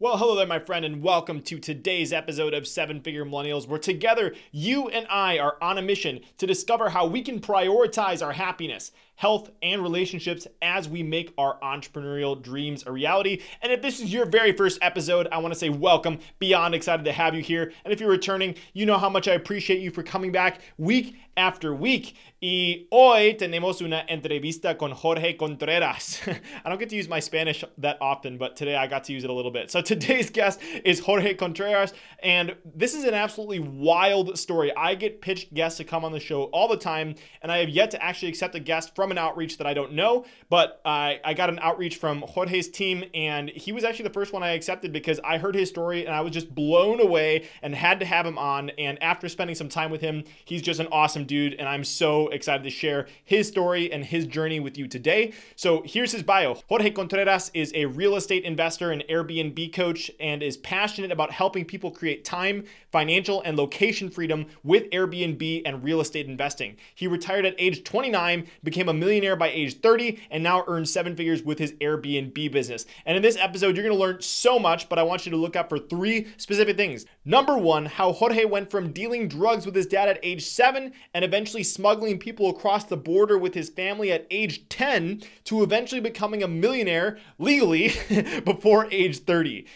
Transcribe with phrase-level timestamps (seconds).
[0.00, 3.80] Well, hello there, my friend, and welcome to today's episode of Seven Figure Millennials, where
[3.80, 8.34] together you and I are on a mission to discover how we can prioritize our
[8.34, 13.42] happiness, health, and relationships as we make our entrepreneurial dreams a reality.
[13.62, 16.20] And if this is your very first episode, I want to say welcome.
[16.38, 17.72] Beyond excited to have you here.
[17.84, 21.16] And if you're returning, you know how much I appreciate you for coming back week
[21.36, 22.14] after week.
[22.40, 26.20] Y hoy tenemos una entrevista con Jorge Contreras.
[26.64, 29.24] I don't get to use my Spanish that often, but today I got to use
[29.24, 29.72] it a little bit.
[29.72, 31.92] So today's guest is Jorge Contreras,
[32.22, 34.74] and this is an absolutely wild story.
[34.76, 37.68] I get pitched guests to come on the show all the time, and I have
[37.68, 41.20] yet to actually accept a guest from an outreach that I don't know, but I,
[41.24, 44.50] I got an outreach from Jorge's team, and he was actually the first one I
[44.50, 48.06] accepted because I heard his story and I was just blown away and had to
[48.06, 48.70] have him on.
[48.70, 52.28] And after spending some time with him, he's just an awesome dude, and I'm so
[52.28, 55.32] excited to share his story and his journey with you today.
[55.56, 60.42] So here's his bio Jorge Contreras is a real estate investor and Airbnb coach and
[60.42, 66.00] is passionate about helping people create time, financial, and location freedom with Airbnb and real
[66.00, 66.76] estate investing.
[66.94, 71.16] He retired at age 29, became a millionaire by age 30, and now earns seven
[71.16, 72.86] figures with his Airbnb business.
[73.06, 75.56] And in this episode, you're gonna learn so much, but I want you to look
[75.56, 77.06] up for three specific things.
[77.24, 81.24] Number one, how Jorge went from dealing drugs with his dad at age seven and
[81.24, 86.42] eventually smuggling people across the border with his family at age 10 to eventually becoming
[86.42, 87.92] a millionaire legally
[88.44, 89.66] before age 30.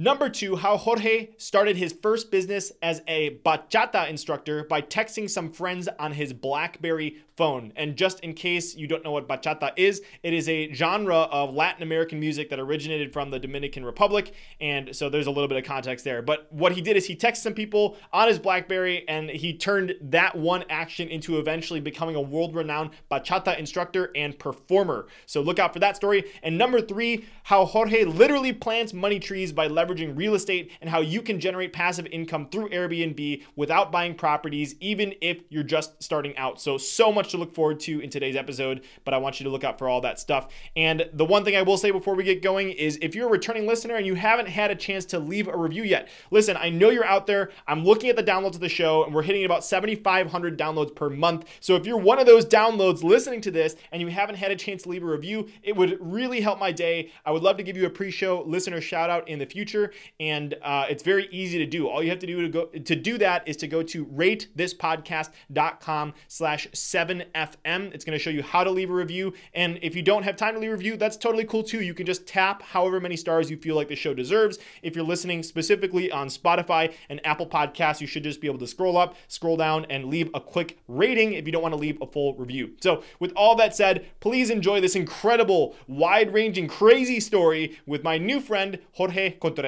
[0.00, 5.50] Number two, how Jorge started his first business as a bachata instructor by texting some
[5.50, 7.72] friends on his Blackberry phone.
[7.74, 11.52] And just in case you don't know what bachata is, it is a genre of
[11.52, 14.34] Latin American music that originated from the Dominican Republic.
[14.60, 16.22] And so there's a little bit of context there.
[16.22, 19.96] But what he did is he texted some people on his Blackberry and he turned
[20.00, 25.08] that one action into eventually becoming a world renowned bachata instructor and performer.
[25.26, 26.24] So look out for that story.
[26.44, 31.00] And number three, how Jorge literally plants money trees by leveraging real estate and how
[31.00, 36.36] you can generate passive income through Airbnb without buying properties, even if you're just starting
[36.36, 36.60] out.
[36.60, 39.50] So, so much to look forward to in today's episode, but I want you to
[39.50, 40.48] look out for all that stuff.
[40.76, 43.30] And the one thing I will say before we get going is if you're a
[43.30, 46.70] returning listener and you haven't had a chance to leave a review yet, listen, I
[46.70, 47.50] know you're out there.
[47.66, 51.08] I'm looking at the downloads of the show and we're hitting about 7,500 downloads per
[51.08, 51.46] month.
[51.60, 54.56] So if you're one of those downloads listening to this and you haven't had a
[54.56, 57.10] chance to leave a review, it would really help my day.
[57.24, 59.77] I would love to give you a pre-show listener shout out in the future,
[60.20, 61.88] and uh, it's very easy to do.
[61.88, 66.14] All you have to do to go to do that is to go to ratethispodcast.com
[66.28, 67.94] slash 7fm.
[67.94, 70.36] It's going to show you how to leave a review, and if you don't have
[70.36, 71.82] time to leave a review, that's totally cool too.
[71.82, 74.58] You can just tap however many stars you feel like the show deserves.
[74.82, 78.66] If you're listening specifically on Spotify and Apple Podcasts, you should just be able to
[78.66, 82.00] scroll up, scroll down, and leave a quick rating if you don't want to leave
[82.00, 82.72] a full review.
[82.80, 88.18] So, with all that said, please enjoy this incredible, wide ranging, crazy story with my
[88.18, 89.67] new friend, Jorge Contreras.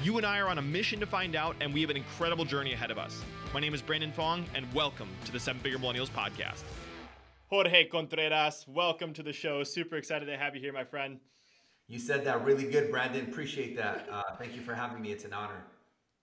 [0.00, 2.44] You and I are on a mission to find out, and we have an incredible
[2.44, 3.22] journey ahead of us.
[3.54, 6.62] My name is Brandon Fong, and welcome to the Seven Figure Millennials Podcast.
[7.46, 9.62] Jorge Contreras, welcome to the show.
[9.62, 11.20] Super excited to have you here, my friend.
[11.86, 13.26] You said that really good, Brandon.
[13.26, 14.08] Appreciate that.
[14.10, 15.12] Uh, thank you for having me.
[15.12, 15.64] It's an honor.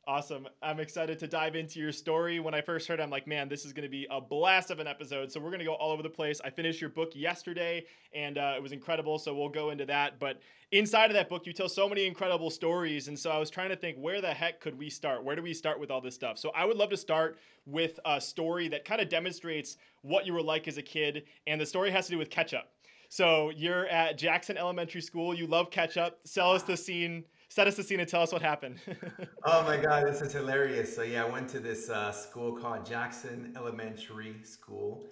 [0.10, 0.48] Awesome.
[0.64, 2.40] I'm excited to dive into your story.
[2.40, 4.80] When I first heard, I'm like, man, this is going to be a blast of
[4.80, 5.32] an episode.
[5.32, 6.42] So we're going to go all over the place.
[6.44, 9.20] I finished your book yesterday, and uh, it was incredible.
[9.20, 10.20] So we'll go into that.
[10.20, 13.08] But inside of that book, you tell so many incredible stories.
[13.08, 15.24] And so I was trying to think, where the heck could we start?
[15.24, 16.40] Where do we start with all this stuff?
[16.40, 17.38] So I would love to start
[17.68, 21.26] with a story that kind of demonstrates what you were like as a kid.
[21.46, 22.68] And the story has to do with ketchup.
[23.10, 25.36] So you're at Jackson Elementary School.
[25.36, 26.18] You love ketchup.
[26.24, 28.78] Sell us the scene set us the scene and tell us what happened.
[29.44, 30.96] oh my God, this is hilarious.
[30.96, 35.06] So yeah, I went to this uh, school called Jackson Elementary School,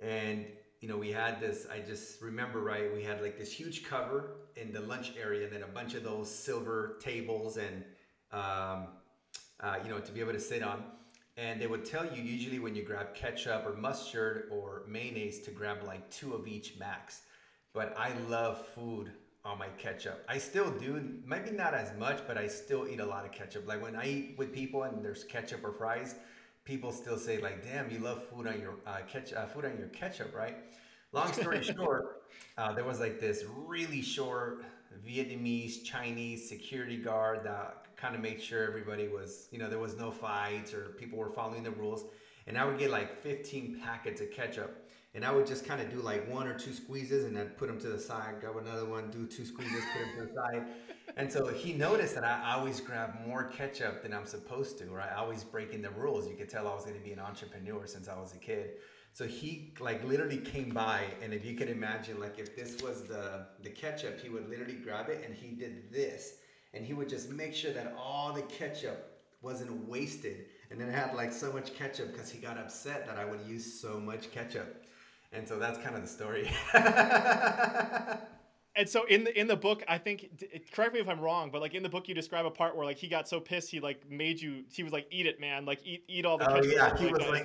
[0.00, 0.46] and
[0.80, 1.66] you know we had this.
[1.72, 2.92] I just remember right.
[2.92, 6.02] We had like this huge cover in the lunch area, and then a bunch of
[6.02, 7.84] those silver tables, and
[8.32, 8.88] um,
[9.60, 10.84] uh, you know to be able to sit on.
[11.36, 15.50] And they would tell you usually when you grab ketchup or mustard or mayonnaise to
[15.50, 17.22] grab like two of each max.
[17.72, 19.10] But I love food
[19.44, 20.24] on my ketchup.
[20.28, 23.66] I still do, maybe not as much, but I still eat a lot of ketchup.
[23.68, 26.14] Like when I eat with people and there's ketchup or fries,
[26.64, 29.78] people still say like, "Damn, you love food on your uh, ketchup, uh, food on
[29.78, 30.56] your ketchup, right?"
[31.12, 32.22] Long story short,
[32.56, 34.64] uh, there was like this really short
[35.06, 39.96] Vietnamese, Chinese security guard that kind of made sure everybody was, you know, there was
[39.96, 42.04] no fights or people were following the rules.
[42.46, 44.83] And I would get like 15 packets of ketchup.
[45.14, 47.68] And I would just kind of do like one or two squeezes and then put
[47.68, 50.64] them to the side, grab another one, do two squeezes, put them to the side.
[51.16, 55.10] And so he noticed that I always grab more ketchup than I'm supposed to, right?
[55.12, 56.26] I always breaking the rules.
[56.28, 58.72] You could tell I was going to be an entrepreneur since I was a kid.
[59.12, 63.04] So he like literally came by, and if you could imagine, like if this was
[63.04, 66.34] the the ketchup, he would literally grab it and he did this,
[66.72, 70.46] and he would just make sure that all the ketchup wasn't wasted.
[70.70, 73.42] And then it had like so much ketchup because he got upset that I would
[73.46, 74.83] use so much ketchup.
[75.34, 76.48] And so that's kind of the story.
[78.76, 80.28] and so in the in the book, I think
[80.72, 82.84] correct me if I'm wrong, but like in the book, you describe a part where
[82.84, 84.64] like he got so pissed he like made you.
[84.72, 85.64] He was like, "Eat it, man!
[85.64, 87.44] Like eat eat all the." Oh yeah, he was like,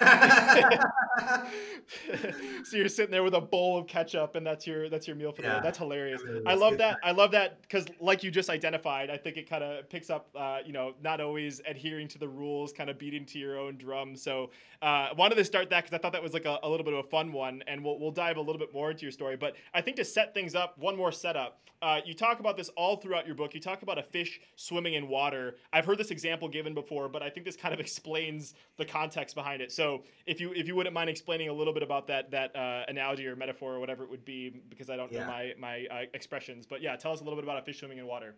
[2.64, 5.32] so you're sitting there with a bowl of ketchup, and that's your that's your meal
[5.32, 5.54] for the yeah.
[5.54, 5.60] day.
[5.62, 6.22] That's hilarious.
[6.46, 6.98] I love that.
[7.02, 10.28] I love that because, like you just identified, I think it kind of picks up,
[10.36, 13.76] uh, you know, not always adhering to the rules, kind of beating to your own
[13.76, 14.14] drum.
[14.14, 14.50] So
[14.82, 16.94] uh, wanted to start that because I thought that was like a, a little bit
[16.94, 19.36] of a fun one, and we'll we'll dive a little bit more into your story.
[19.36, 21.60] But I think to set set things up, one more setup.
[21.80, 23.54] Uh, you talk about this all throughout your book.
[23.54, 25.54] You talk about a fish swimming in water.
[25.72, 29.34] I've heard this example given before, but I think this kind of explains the context
[29.34, 29.72] behind it.
[29.72, 32.84] So if you if you wouldn't mind explaining a little bit about that that uh,
[32.88, 35.20] analogy or metaphor or whatever it would be, because I don't yeah.
[35.20, 36.66] know my my uh, expressions.
[36.66, 38.34] But yeah, tell us a little bit about a fish swimming in water.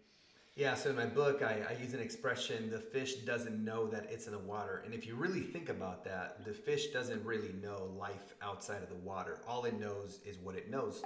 [0.56, 4.08] Yeah, so in my book, I, I, use an expression the fish doesn't know that
[4.10, 4.82] it's in the water.
[4.84, 8.88] And if you really think about that, the fish doesn't really know life outside of
[8.88, 9.38] the water.
[9.48, 11.02] All it knows is what it knows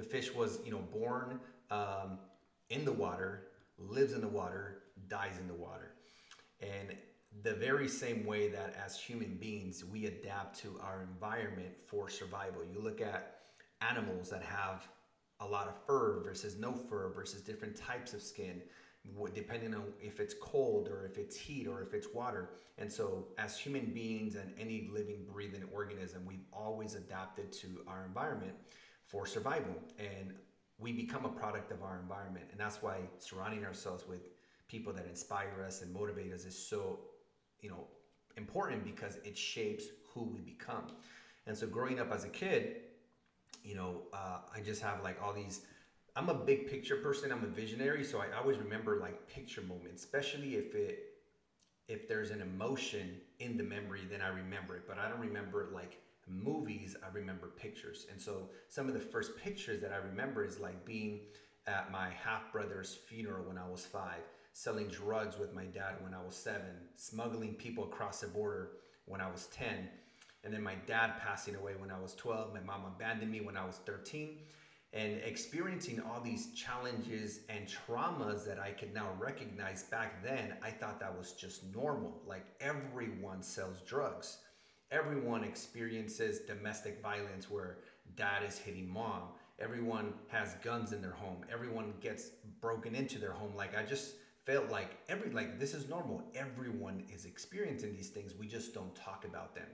[0.00, 1.38] the fish was, you know, born
[1.70, 2.18] um,
[2.70, 5.92] in the water, lives in the water, dies in the water.
[6.62, 6.96] And
[7.42, 12.62] the very same way that as human beings, we adapt to our environment for survival.
[12.64, 13.40] You look at
[13.82, 14.88] animals that have
[15.40, 18.62] a lot of fur versus no fur versus different types of skin
[19.34, 22.50] depending on if it's cold or if it's heat or if it's water.
[22.76, 28.04] And so, as human beings and any living, breathing organism, we've always adapted to our
[28.04, 28.52] environment
[29.10, 29.74] for survival.
[29.98, 30.34] And
[30.78, 32.46] we become a product of our environment.
[32.50, 34.20] And that's why surrounding ourselves with
[34.68, 37.00] people that inspire us and motivate us is so,
[37.60, 37.86] you know,
[38.36, 39.84] important because it shapes
[40.14, 40.84] who we become.
[41.46, 42.76] And so growing up as a kid,
[43.64, 45.62] you know, uh, I just have like all these.
[46.16, 47.30] I'm a big picture person.
[47.30, 51.10] I'm a visionary, so I always remember like picture moments, especially if it
[51.88, 54.82] if there's an emotion in the memory, then I remember it.
[54.86, 58.06] But I don't remember like movies, I remember pictures.
[58.10, 61.20] And so some of the first pictures that I remember is like being
[61.66, 64.22] at my half brother's funeral when I was five,
[64.52, 68.72] selling drugs with my dad when I was seven, smuggling people across the border
[69.06, 69.88] when I was 10,
[70.44, 73.56] and then my dad passing away when I was 12, my mom abandoned me when
[73.56, 74.38] I was 13.
[74.92, 80.70] And experiencing all these challenges and traumas that I could now recognize back then, I
[80.70, 82.22] thought that was just normal.
[82.26, 84.38] Like everyone sells drugs
[84.90, 87.78] everyone experiences domestic violence where
[88.16, 89.22] dad is hitting mom.
[89.58, 91.44] Everyone has guns in their home.
[91.52, 93.54] Everyone gets broken into their home.
[93.54, 94.14] Like I just
[94.46, 96.22] felt like every like this is normal.
[96.34, 98.34] Everyone is experiencing these things.
[98.34, 99.66] We just don't talk about them.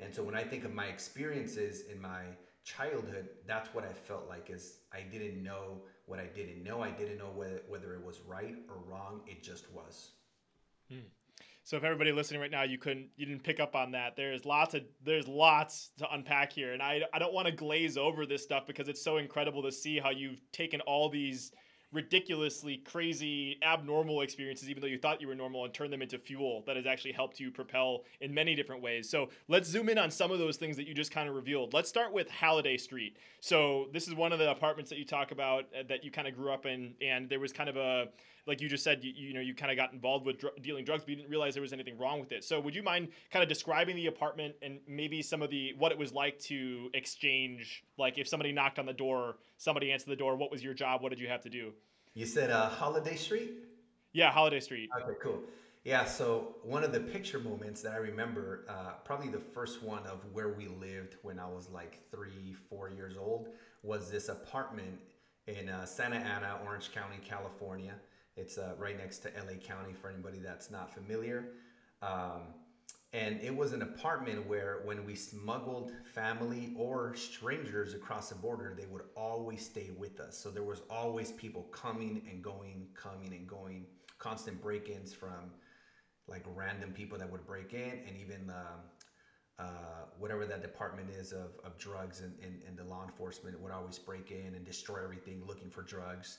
[0.00, 2.22] And so when I think of my experiences in my
[2.64, 6.82] childhood, that's what I felt like is I didn't know what I didn't know.
[6.82, 9.20] I didn't know whether, whether it was right or wrong.
[9.26, 10.10] It just was.
[10.88, 11.00] Hmm.
[11.64, 14.16] So if everybody listening right now, you couldn't, you didn't pick up on that.
[14.16, 17.96] There's lots of, there's lots to unpack here, and I, I don't want to glaze
[17.96, 21.52] over this stuff because it's so incredible to see how you've taken all these
[21.92, 26.18] ridiculously crazy abnormal experiences even though you thought you were normal and turn them into
[26.18, 29.08] fuel that has actually helped you propel in many different ways.
[29.08, 31.74] So let's zoom in on some of those things that you just kind of revealed.
[31.74, 33.18] Let's start with halliday street.
[33.40, 36.26] So this is one of the apartments that you talk about uh, that you kind
[36.26, 38.08] of grew up in and there was kind of a
[38.46, 40.84] like you just said, you, you know, you kind of got involved with dr- dealing
[40.84, 42.44] drugs, but you didn't realize there was anything wrong with it.
[42.44, 45.92] So, would you mind kind of describing the apartment and maybe some of the what
[45.92, 47.84] it was like to exchange?
[47.98, 50.36] Like, if somebody knocked on the door, somebody answered the door.
[50.36, 51.02] What was your job?
[51.02, 51.72] What did you have to do?
[52.14, 53.52] You said uh, Holiday Street.
[54.12, 54.90] Yeah, Holiday Street.
[55.02, 55.40] Okay, cool.
[55.84, 60.06] Yeah, so one of the picture moments that I remember, uh, probably the first one
[60.06, 63.48] of where we lived when I was like three, four years old,
[63.82, 65.00] was this apartment
[65.48, 67.94] in uh, Santa Ana, Orange County, California.
[68.36, 71.50] It's uh, right next to LA County for anybody that's not familiar.
[72.00, 72.42] Um,
[73.12, 78.74] and it was an apartment where when we smuggled family or strangers across the border,
[78.76, 80.38] they would always stay with us.
[80.38, 83.84] So there was always people coming and going, coming and going,
[84.18, 85.52] constant break-ins from
[86.26, 88.80] like random people that would break in, and even um,
[89.58, 93.72] uh, whatever that department is of, of drugs and, and, and the law enforcement would
[93.72, 96.38] always break in and destroy everything looking for drugs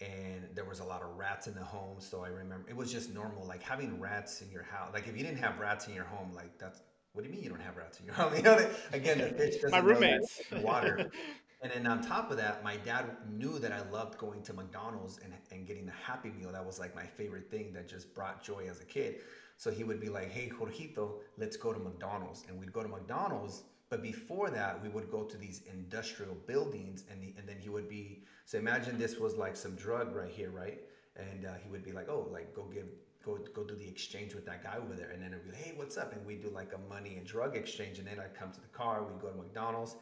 [0.00, 2.92] and there was a lot of rats in the home so i remember it was
[2.92, 5.94] just normal like having rats in your house like if you didn't have rats in
[5.94, 6.82] your home like that's
[7.12, 9.28] what do you mean you don't have rats in your home you know again the
[9.28, 11.10] fish doesn't my roommates water
[11.62, 15.18] and then on top of that my dad knew that i loved going to mcdonald's
[15.22, 18.42] and, and getting a happy meal that was like my favorite thing that just brought
[18.42, 19.20] joy as a kid
[19.56, 22.44] so he would be like, hey, Jorgito, let's go to McDonald's.
[22.48, 23.62] And we'd go to McDonald's.
[23.90, 27.04] But before that, we would go to these industrial buildings.
[27.10, 30.30] And, the, and then he would be, so imagine this was like some drug right
[30.30, 30.80] here, right?
[31.16, 32.86] And uh, he would be like, oh, like go give,
[33.24, 35.10] go go do the exchange with that guy over there.
[35.10, 36.12] And then it'd be like, hey, what's up?
[36.12, 37.98] And we do like a money and drug exchange.
[37.98, 39.96] And then I'd come to the car, we'd go to McDonald's.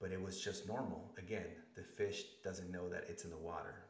[0.00, 1.12] But it was just normal.
[1.18, 3.86] Again, the fish doesn't know that it's in the water.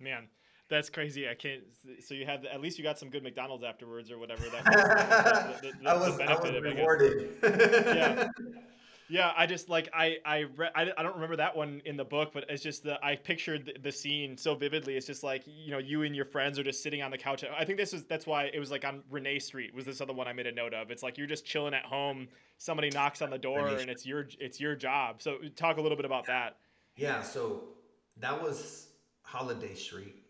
[0.00, 0.28] Man,
[0.68, 1.28] that's crazy.
[1.28, 1.62] I can't.
[2.00, 4.44] So you had at least you got some good McDonald's afterwards or whatever.
[4.48, 4.64] That
[5.50, 7.36] was the, the, the, I was, I was rewarded.
[7.42, 8.28] yeah,
[9.08, 9.32] yeah.
[9.36, 12.32] I just like I I, re- I I don't remember that one in the book,
[12.34, 14.96] but it's just that I pictured the, the scene so vividly.
[14.96, 17.44] It's just like you know you and your friends are just sitting on the couch.
[17.56, 20.14] I think this is that's why it was like on Renee Street was this other
[20.14, 20.90] one I made a note of.
[20.90, 22.26] It's like you're just chilling at home.
[22.58, 25.22] Somebody knocks on the door and it's your it's your job.
[25.22, 26.56] So talk a little bit about that.
[26.96, 27.22] Yeah.
[27.22, 27.68] So
[28.16, 28.88] that was
[29.22, 30.25] Holiday Street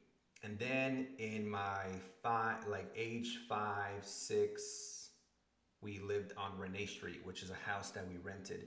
[0.47, 1.87] and then in my
[2.23, 5.11] five, like age five, six,
[5.83, 8.67] we lived on Renee Street, which is a house that we rented.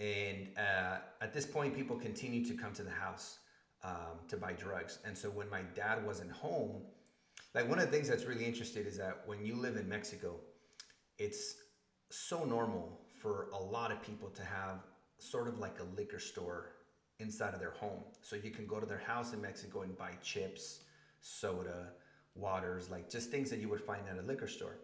[0.00, 3.38] And uh, at this point, people continued to come to the house
[3.84, 4.98] um, to buy drugs.
[5.04, 6.82] And so when my dad wasn't home,
[7.54, 10.40] like one of the things that's really interesting is that when you live in Mexico,
[11.18, 11.54] it's
[12.10, 14.80] so normal for a lot of people to have
[15.20, 16.72] sort of like a liquor store
[17.20, 18.02] inside of their home.
[18.20, 20.80] So you can go to their house in Mexico and buy chips,
[21.24, 21.88] soda,
[22.34, 24.76] waters, like just things that you would find at a liquor store.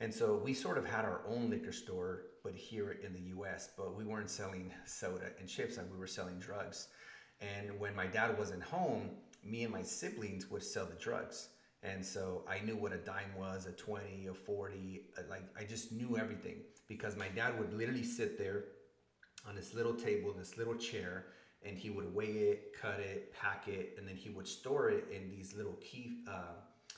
[0.00, 3.70] And so we sort of had our own liquor store, but here in the US,
[3.76, 6.88] but we weren't selling soda and chips, like we were selling drugs.
[7.40, 9.10] And when my dad wasn't home,
[9.44, 11.50] me and my siblings would sell the drugs.
[11.84, 15.62] And so I knew what a dime was, a 20, a 40, uh, like I
[15.62, 16.56] just knew everything
[16.88, 18.64] because my dad would literally sit there
[19.48, 21.26] on this little table, this little chair,
[21.66, 25.04] and he would weigh it, cut it, pack it, and then he would store it
[25.10, 26.54] in these little key, uh,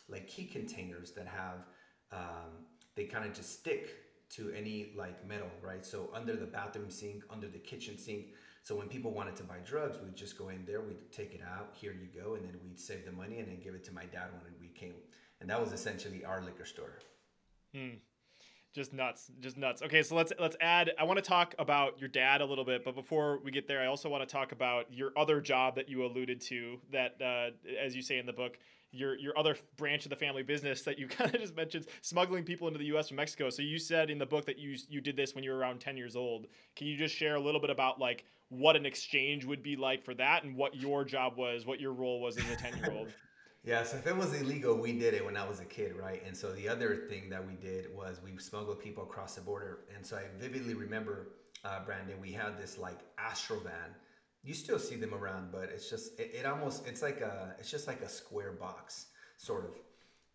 [0.09, 1.67] like key containers that have,
[2.13, 3.97] um, they kind of just stick
[4.31, 5.85] to any like metal, right?
[5.85, 8.27] So under the bathroom sink, under the kitchen sink.
[8.63, 11.41] So when people wanted to buy drugs, we'd just go in there, we'd take it
[11.43, 13.95] out, here you go, and then we'd save the money and then give it to
[13.95, 14.95] my dad when we came.
[15.41, 16.99] And that was essentially our liquor store.
[17.75, 17.97] Hmm
[18.78, 19.82] just nuts just nuts.
[19.82, 22.85] Okay so let's let's add i want to talk about your dad a little bit
[22.85, 25.88] but before we get there i also want to talk about your other job that
[25.88, 27.50] you alluded to that uh,
[27.85, 28.58] as you say in the book
[28.90, 32.44] your your other branch of the family business that you kind of just mentioned smuggling
[32.44, 33.50] people into the us from mexico.
[33.50, 35.80] So you said in the book that you you did this when you were around
[35.80, 36.47] 10 years old.
[36.76, 40.04] Can you just share a little bit about like what an exchange would be like
[40.04, 42.92] for that and what your job was what your role was as a 10 year
[42.92, 43.08] old
[43.69, 46.23] Yeah, so if it was illegal, we did it when I was a kid, right?
[46.27, 49.81] And so the other thing that we did was we smuggled people across the border.
[49.95, 51.33] And so I vividly remember,
[51.67, 53.95] uh, Brandon, we had this like Astro van.
[54.43, 57.71] You still see them around, but it's just it, it almost it's like a it's
[57.71, 59.77] just like a square box, sort of.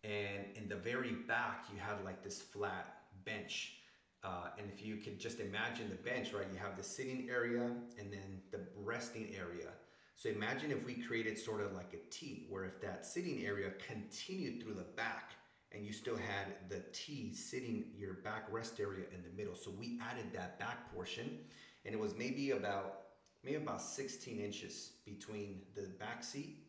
[0.04, 3.78] And in the very back, you had like this flat bench.
[4.22, 6.46] Uh, and if you could just imagine the bench, right?
[6.52, 7.64] You have the sitting area
[7.98, 9.70] and then the resting area
[10.16, 13.70] so imagine if we created sort of like a T, where if that sitting area
[13.86, 15.32] continued through the back
[15.72, 19.54] and you still had the T sitting your back rest area in the middle.
[19.54, 21.38] So we added that back portion
[21.84, 23.00] and it was maybe about
[23.42, 26.64] maybe about 16 inches between the back seat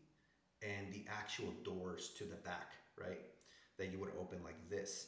[0.61, 3.21] and the actual doors to the back, right?
[3.77, 5.07] That you would open like this.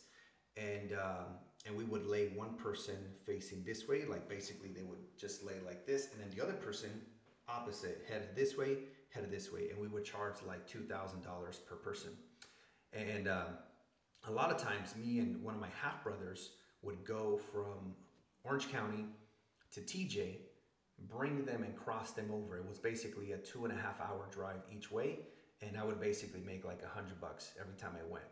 [0.55, 1.25] And um,
[1.65, 5.55] and we would lay one person facing this way, like basically they would just lay
[5.65, 6.89] like this, and then the other person
[7.49, 8.77] opposite, headed this way,
[9.09, 12.11] headed this way, and we would charge like two thousand dollars per person.
[12.93, 13.57] And um,
[14.27, 16.51] a lot of times, me and one of my half brothers
[16.81, 17.95] would go from
[18.43, 19.05] Orange County
[19.73, 20.37] to TJ,
[21.09, 22.57] bring them and cross them over.
[22.57, 25.19] It was basically a two and a half hour drive each way,
[25.61, 28.25] and I would basically make like a hundred bucks every time I went.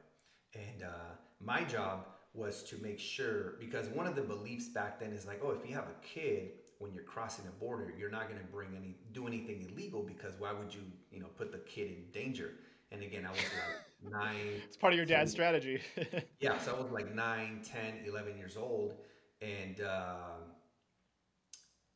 [0.54, 5.12] And uh, my job was to make sure because one of the beliefs back then
[5.12, 8.28] is like, oh, if you have a kid when you're crossing a border, you're not
[8.28, 11.60] going to bring any do anything illegal because why would you you know put the
[11.60, 12.52] kid in danger?
[12.92, 14.62] And again, I was like nine.
[14.64, 15.82] It's part of your dad's strategy.
[16.40, 18.96] yeah, so I was like 9, 10, 11 years old,
[19.42, 20.38] and uh,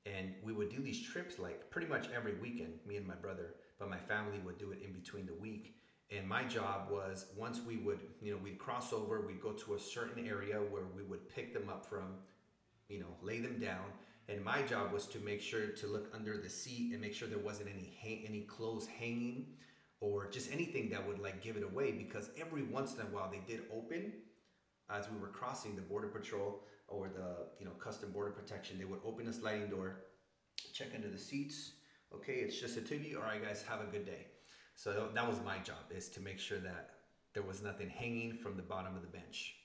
[0.05, 3.55] and we would do these trips like pretty much every weekend, me and my brother.
[3.77, 5.75] But my family would do it in between the week.
[6.11, 9.75] And my job was once we would, you know, we'd cross over, we'd go to
[9.75, 12.15] a certain area where we would pick them up from
[12.89, 13.85] you know, lay them down.
[14.29, 17.27] And my job was to make sure to look under the seat and make sure
[17.27, 19.47] there wasn't any any clothes hanging
[20.01, 23.29] or just anything that would like give it away because every once in a while
[23.31, 24.13] they did open
[24.89, 28.85] as we were crossing the border patrol or the you know custom border protection they
[28.85, 30.01] would open a sliding door
[30.73, 31.73] check under the seats
[32.13, 34.27] okay it's just a tibby all right guys have a good day.
[34.75, 36.91] So that was my job is to make sure that
[37.33, 39.55] there was nothing hanging from the bottom of the bench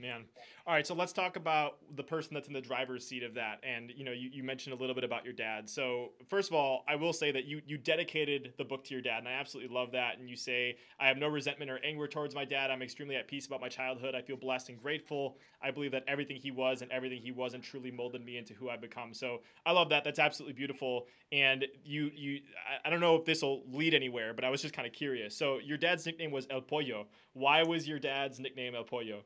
[0.00, 0.26] Man.
[0.64, 3.58] All right, so let's talk about the person that's in the driver's seat of that.
[3.64, 5.68] And you know, you, you mentioned a little bit about your dad.
[5.68, 9.02] So first of all, I will say that you you dedicated the book to your
[9.02, 10.18] dad, and I absolutely love that.
[10.18, 12.70] And you say, I have no resentment or anger towards my dad.
[12.70, 14.14] I'm extremely at peace about my childhood.
[14.14, 15.36] I feel blessed and grateful.
[15.60, 18.70] I believe that everything he was and everything he wasn't truly molded me into who
[18.70, 19.12] I've become.
[19.14, 20.04] So I love that.
[20.04, 21.06] That's absolutely beautiful.
[21.32, 22.40] And you you
[22.84, 25.36] I don't know if this will lead anywhere, but I was just kind of curious.
[25.36, 27.06] So your dad's nickname was El Pollo.
[27.32, 29.24] Why was your dad's nickname El Pollo?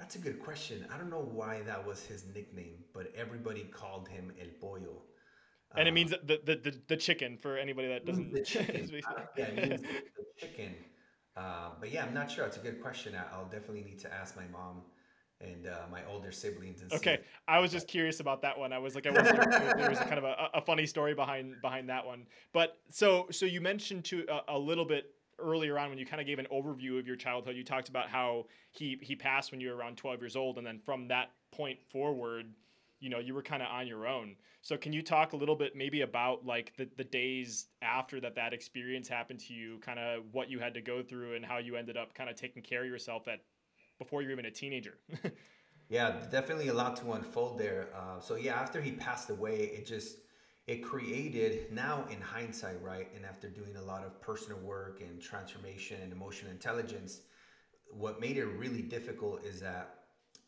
[0.00, 0.86] That's a good question.
[0.92, 5.02] I don't know why that was his nickname, but everybody called him El Pollo.
[5.76, 8.32] And it uh, means the, the, the, the, chicken for anybody that doesn't.
[8.32, 8.90] The chicken.
[9.36, 10.74] yeah, it means the, chicken.
[11.36, 12.46] Uh, but yeah, I'm not sure.
[12.46, 13.14] It's a good question.
[13.32, 14.82] I'll definitely need to ask my mom
[15.42, 16.80] and uh, my older siblings.
[16.80, 18.72] And okay, I was just curious about that one.
[18.72, 19.30] I was like, I was
[19.76, 22.26] there was a kind of a, a, funny story behind behind that one.
[22.52, 26.20] But so so you mentioned to a, a little bit earlier on when you kind
[26.20, 29.60] of gave an overview of your childhood, you talked about how he he passed when
[29.60, 32.46] you were around 12 years old, and then from that point forward,
[33.00, 34.36] you know, you were kind of on your own.
[34.62, 38.34] So can you talk a little bit maybe about like the, the days after that
[38.34, 41.58] that experience happened to you, kind of what you had to go through and how
[41.58, 43.40] you ended up kind of taking care of yourself at
[43.98, 44.98] before you're even a teenager?
[45.88, 47.88] yeah, definitely a lot to unfold there.
[47.96, 50.18] Uh, so yeah, after he passed away, it just
[50.66, 53.08] it created now in hindsight, right?
[53.14, 57.22] And after doing a lot of personal work and transformation and emotional intelligence,
[57.90, 59.94] what made it really difficult is that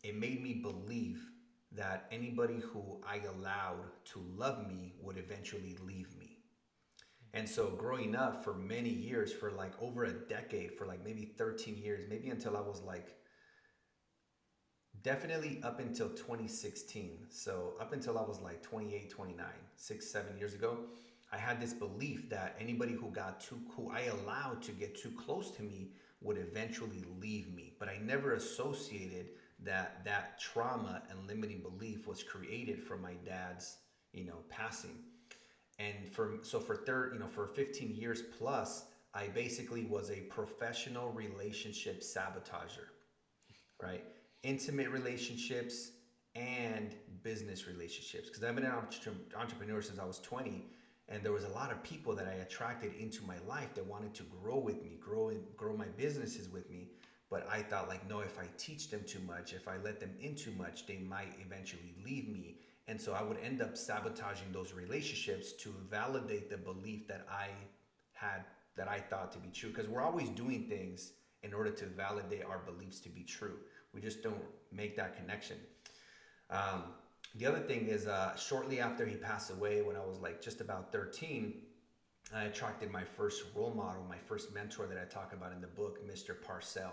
[0.03, 1.25] it made me believe
[1.73, 6.39] that anybody who I allowed to love me would eventually leave me.
[7.35, 11.33] And so growing up for many years, for like over a decade, for like maybe
[11.39, 13.17] 13 years, maybe until I was like
[15.03, 20.55] definitely up until 2016 so up until i was like 28 29 six seven years
[20.55, 20.79] ago
[21.33, 25.11] i had this belief that anybody who got too who i allowed to get too
[25.11, 25.91] close to me
[26.23, 27.75] would eventually leave me.
[27.79, 29.31] But i never associated
[29.65, 33.79] that that trauma and limiting belief was created from my dad's
[34.13, 34.97] you know passing.
[35.79, 38.85] And for so for third you know for 15 years plus
[39.15, 42.89] i basically was a professional relationship sabotager
[43.83, 44.05] right
[44.43, 45.93] intimate relationships
[46.35, 48.73] and business relationships because I've been an
[49.37, 50.65] entrepreneur since I was 20
[51.09, 54.15] and there was a lot of people that I attracted into my life that wanted
[54.15, 56.89] to grow with me, grow grow my businesses with me.
[57.29, 60.11] But I thought like, no, if I teach them too much, if I let them
[60.21, 62.57] in too much, they might eventually leave me.
[62.89, 67.49] And so I would end up sabotaging those relationships to validate the belief that I
[68.13, 68.45] had
[68.77, 69.71] that I thought to be true.
[69.71, 73.57] Because we're always doing things in order to validate our beliefs to be true.
[73.95, 75.57] We just don't make that connection.
[76.51, 76.85] Um,
[77.35, 80.61] the other thing is, uh, shortly after he passed away, when I was like just
[80.61, 81.55] about 13,
[82.35, 85.67] I attracted my first role model, my first mentor that I talk about in the
[85.67, 86.41] book, Mr.
[86.41, 86.93] Parcell.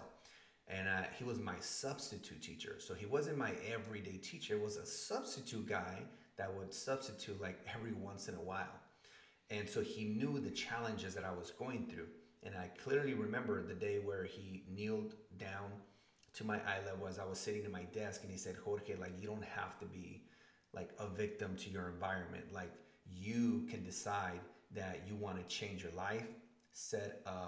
[0.67, 2.75] And uh, he was my substitute teacher.
[2.79, 6.03] So he wasn't my everyday teacher, was a substitute guy
[6.37, 8.79] that would substitute like every once in a while.
[9.49, 12.07] And so he knew the challenges that I was going through.
[12.43, 15.71] And I clearly remember the day where he kneeled down
[16.33, 18.95] to my eye level as I was sitting at my desk and he said, Jorge,
[18.95, 20.23] like you don't have to be
[20.73, 22.45] like a victim to your environment.
[22.53, 22.71] Like
[23.05, 24.39] you can decide
[24.71, 26.27] that you want to change your life,
[26.71, 27.47] set a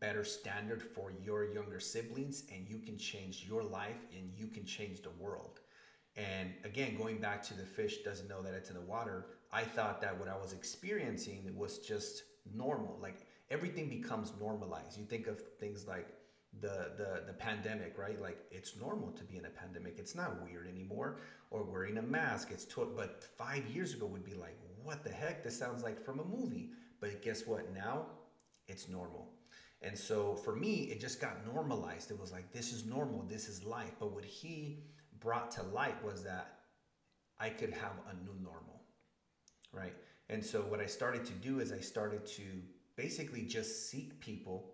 [0.00, 4.64] better standard for your younger siblings, and you can change your life and you can
[4.64, 5.60] change the world.
[6.16, 9.62] And again, going back to the fish doesn't know that it's in the water, I
[9.62, 12.22] thought that what I was experiencing was just
[12.54, 12.98] normal.
[13.00, 14.98] Like everything becomes normalized.
[14.98, 16.08] You think of things like
[16.60, 18.20] the the the pandemic, right?
[18.20, 19.98] Like it's normal to be in a pandemic.
[19.98, 21.18] It's not weird anymore.
[21.50, 22.50] Or wearing a mask.
[22.50, 25.42] It's to- but five years ago would be like, what the heck?
[25.44, 26.70] This sounds like from a movie.
[27.00, 27.72] But guess what?
[27.72, 28.06] Now
[28.68, 29.30] it's normal.
[29.82, 32.10] And so for me, it just got normalized.
[32.10, 33.22] It was like this is normal.
[33.28, 33.92] This is life.
[34.00, 34.84] But what he
[35.20, 36.58] brought to light was that
[37.38, 38.82] I could have a new normal,
[39.72, 39.94] right?
[40.28, 42.42] And so what I started to do is I started to
[42.96, 44.72] basically just seek people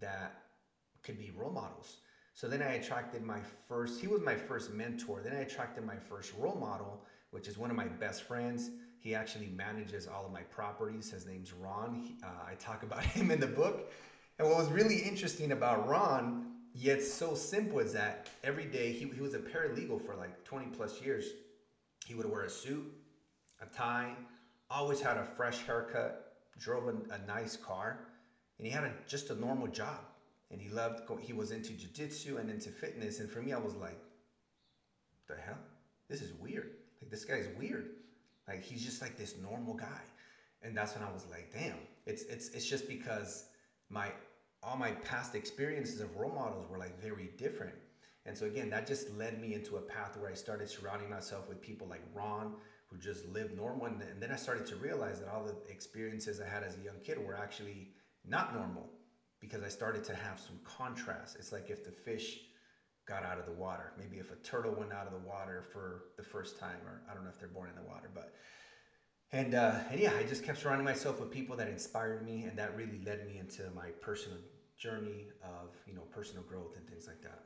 [0.00, 0.42] that
[1.02, 1.98] could be role models.
[2.34, 5.20] So then I attracted my first, he was my first mentor.
[5.24, 8.70] Then I attracted my first role model, which is one of my best friends.
[9.00, 11.10] He actually manages all of my properties.
[11.10, 11.94] His name's Ron.
[11.94, 13.90] He, uh, I talk about him in the book.
[14.38, 19.08] And what was really interesting about Ron, yet so simple, is that every day he,
[19.08, 21.26] he was a paralegal for like 20 plus years.
[22.06, 22.84] He would wear a suit,
[23.60, 24.14] a tie,
[24.70, 27.98] always had a fresh haircut, drove a, a nice car,
[28.58, 30.00] and he had a, just a normal job.
[30.50, 33.20] And he loved, he was into jujitsu and into fitness.
[33.20, 34.00] And for me, I was like,
[35.28, 35.58] the hell?
[36.08, 36.70] This is weird.
[37.02, 37.90] Like, this guy's weird.
[38.46, 40.00] Like, he's just like this normal guy.
[40.62, 43.44] And that's when I was like, damn, it's, it's, it's just because
[43.90, 44.10] my,
[44.62, 47.74] all my past experiences of role models were like very different.
[48.24, 51.48] And so again, that just led me into a path where I started surrounding myself
[51.48, 52.54] with people like Ron,
[52.88, 53.86] who just lived normal.
[53.86, 56.98] And then I started to realize that all the experiences I had as a young
[57.04, 57.90] kid were actually
[58.26, 58.88] not normal
[59.40, 61.36] because I started to have some contrast.
[61.38, 62.40] It's like if the fish
[63.06, 66.04] got out of the water, maybe if a turtle went out of the water for
[66.16, 68.34] the first time, or I don't know if they're born in the water, but
[69.32, 72.58] and uh, and yeah, I just kept surrounding myself with people that inspired me, and
[72.58, 74.38] that really led me into my personal
[74.78, 77.44] journey of you know personal growth and things like that.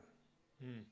[0.63, 0.83] Mm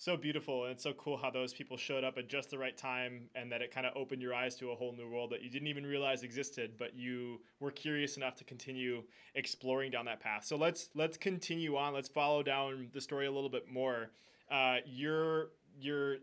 [0.00, 2.78] so beautiful and it's so cool how those people showed up at just the right
[2.78, 5.42] time and that it kind of opened your eyes to a whole new world that
[5.42, 9.02] you didn't even realize existed but you were curious enough to continue
[9.34, 13.30] exploring down that path so let's let's continue on let's follow down the story a
[13.30, 14.10] little bit more
[14.50, 16.16] uh, you're you're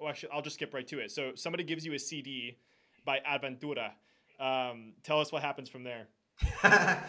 [0.00, 1.10] well, actually, I'll just skip right to it.
[1.10, 2.58] So somebody gives you a CD
[3.04, 3.90] by Aventura.
[4.38, 6.08] Um, tell us what happens from there.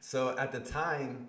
[0.00, 1.28] so at the time,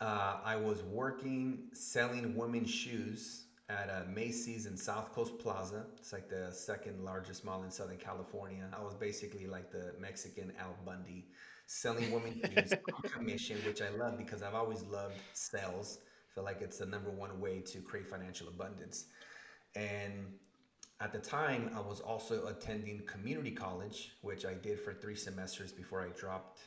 [0.00, 5.86] uh, I was working selling women's shoes at a Macy's in South Coast Plaza.
[5.96, 8.68] It's like the second largest mall in Southern California.
[8.76, 11.26] I was basically like the Mexican Al Bundy,
[11.66, 15.98] selling women shoes on commission, which I love because I've always loved sales.
[16.02, 19.06] I feel like it's the number one way to create financial abundance.
[19.74, 20.26] And
[21.00, 25.72] at the time, I was also attending community college, which I did for three semesters
[25.72, 26.60] before I dropped,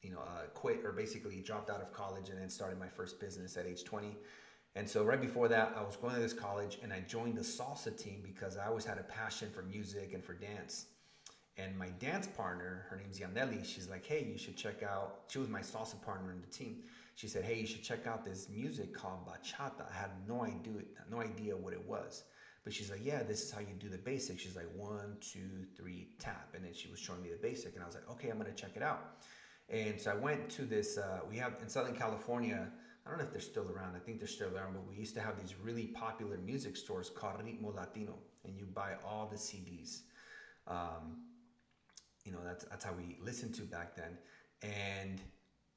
[0.00, 3.18] you know, uh, quit or basically dropped out of college and then started my first
[3.18, 4.16] business at age 20
[4.76, 7.40] and so right before that, I was going to this college and I joined the
[7.40, 10.86] salsa team because I always had a passion for music and for dance.
[11.56, 15.38] And my dance partner, her name's Yaneli, she's like, hey, you should check out, she
[15.38, 16.82] was my salsa partner in the team.
[17.14, 19.90] She said, hey, you should check out this music called bachata.
[19.90, 22.24] I had no idea, no idea what it was.
[22.62, 24.38] But she's like, yeah, this is how you do the basic.
[24.38, 26.50] She's like, one, two, three, tap.
[26.54, 27.74] And then she was showing me the basic.
[27.74, 29.22] And I was like, okay, I'm going to check it out.
[29.70, 32.68] And so I went to this, uh, we have in Southern California,
[33.06, 33.94] I don't know if they're still around.
[33.94, 37.08] I think they're still around, but we used to have these really popular music stores
[37.08, 38.14] called Ritmo Latino,
[38.44, 40.00] and you buy all the CDs.
[40.66, 41.22] Um,
[42.24, 44.18] you know, that's that's how we listened to back then,
[44.62, 45.20] and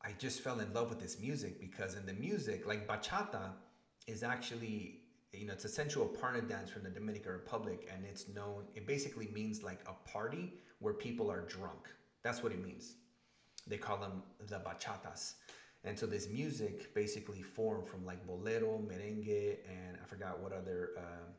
[0.04, 3.52] I just fell in love with this music because in the music, like bachata,
[4.08, 8.28] is actually you know it's a sensual parna dance from the Dominican Republic, and it's
[8.30, 8.64] known.
[8.74, 11.90] It basically means like a party where people are drunk.
[12.24, 12.96] That's what it means.
[13.68, 15.34] They call them the bachatas.
[15.84, 20.92] And so this music basically formed from like bolero, merengue, and I forgot what other
[20.98, 21.32] uh,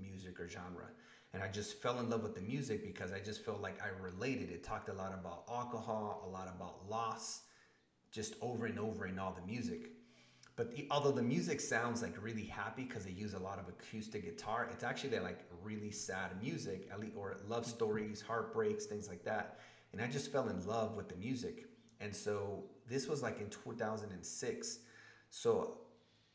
[0.00, 0.86] music or genre.
[1.34, 3.88] And I just fell in love with the music because I just felt like I
[4.02, 4.50] related.
[4.50, 7.42] It talked a lot about alcohol, a lot about loss,
[8.10, 9.90] just over and over in all the music.
[10.56, 13.68] But the, although the music sounds like really happy because they use a lot of
[13.68, 19.60] acoustic guitar, it's actually like really sad music, or love stories, heartbreaks, things like that.
[19.92, 21.66] And I just fell in love with the music.
[22.02, 24.78] And so this was like in 2006.
[25.30, 25.78] So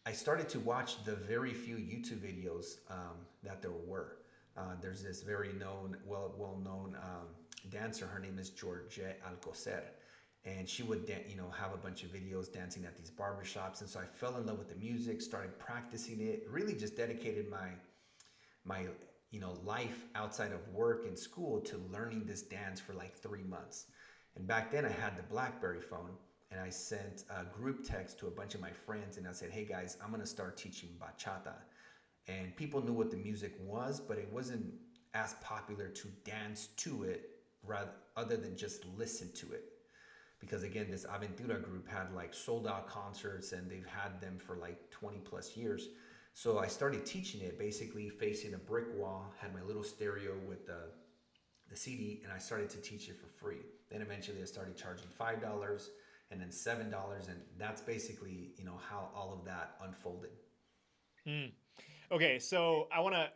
[0.05, 4.19] I started to watch the very few YouTube videos um, that there were.
[4.55, 7.27] Uh, there's this very known, well, well-known um,
[7.69, 8.07] dancer.
[8.07, 9.83] Her name is Georgette Alcocer,
[10.45, 13.81] and she would, da- you know, have a bunch of videos dancing at these barbershops.
[13.81, 16.47] And so I fell in love with the music, started practicing it.
[16.49, 17.69] Really, just dedicated my
[18.63, 18.85] my
[19.29, 23.43] you know life outside of work and school to learning this dance for like three
[23.43, 23.85] months.
[24.37, 26.11] And back then I had the Blackberry phone
[26.51, 29.49] and I sent a group text to a bunch of my friends and I said,
[29.49, 31.55] hey guys, I'm gonna start teaching bachata.
[32.27, 34.65] And people knew what the music was, but it wasn't
[35.15, 37.31] as popular to dance to it
[37.63, 39.63] rather other than just listen to it.
[40.39, 44.55] Because again, this Aventura group had like sold out concerts and they've had them for
[44.57, 45.89] like 20 plus years.
[46.33, 50.67] So I started teaching it basically facing a brick wall, had my little stereo with
[50.67, 50.91] the,
[51.69, 53.61] the CD, and I started to teach it for free.
[53.89, 55.91] Then eventually I started charging five dollars
[56.31, 60.31] and then seven dollars, and that's basically you know how all of that unfolded.
[61.27, 61.51] Mm.
[62.11, 63.29] Okay, so I want to.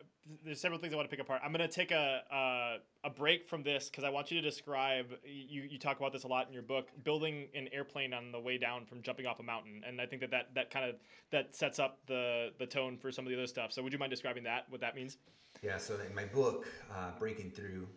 [0.45, 1.41] There's several things I want to pick apart.
[1.43, 4.47] I'm going to take a a, a break from this because I want you to
[4.47, 5.07] describe.
[5.25, 8.39] You you talk about this a lot in your book, building an airplane on the
[8.39, 10.95] way down from jumping off a mountain, and I think that that, that kind of
[11.31, 13.71] that sets up the the tone for some of the other stuff.
[13.71, 14.65] So would you mind describing that?
[14.69, 15.17] What that means?
[15.61, 15.77] Yeah.
[15.77, 17.87] So in my book, uh, breaking through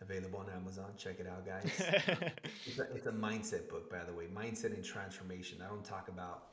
[0.00, 0.92] available on Amazon.
[0.96, 1.70] Check it out, guys.
[2.66, 4.24] it's, a, it's, a, mindset book, by the way.
[4.26, 5.58] Mindset and transformation.
[5.64, 6.44] I don't talk about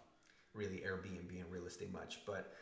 [0.54, 2.54] really Airbnb and real estate much, but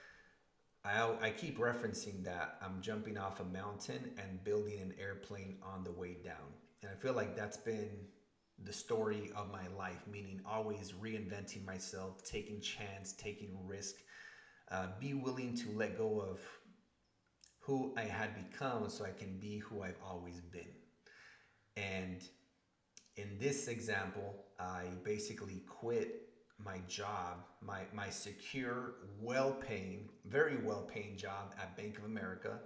[0.84, 5.84] I, I keep referencing that I'm jumping off a mountain and building an airplane on
[5.84, 6.54] the way down.
[6.82, 7.90] And I feel like that's been
[8.64, 13.96] the story of my life, meaning always reinventing myself, taking chance, taking risk,
[14.72, 16.40] uh, be willing to let go of
[17.62, 20.74] who I had become so I can be who I've always been.
[21.78, 22.22] And
[23.16, 30.82] in this example, I basically quit my job, my, my secure, well paying, very well
[30.82, 32.60] paying job at Bank of America,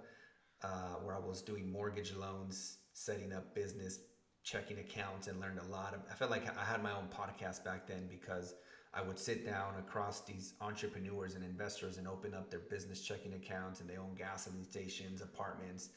[0.62, 4.00] uh, where I was doing mortgage loans, setting up business,
[4.44, 5.94] checking accounts, and learned a lot.
[5.94, 8.54] Of, I felt like I had my own podcast back then because
[8.96, 13.34] I would sit down across these entrepreneurs and investors and open up their business checking
[13.34, 15.90] accounts and they own gasoline stations, apartments.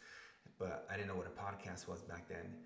[0.57, 2.57] But I didn't know what a podcast was back then.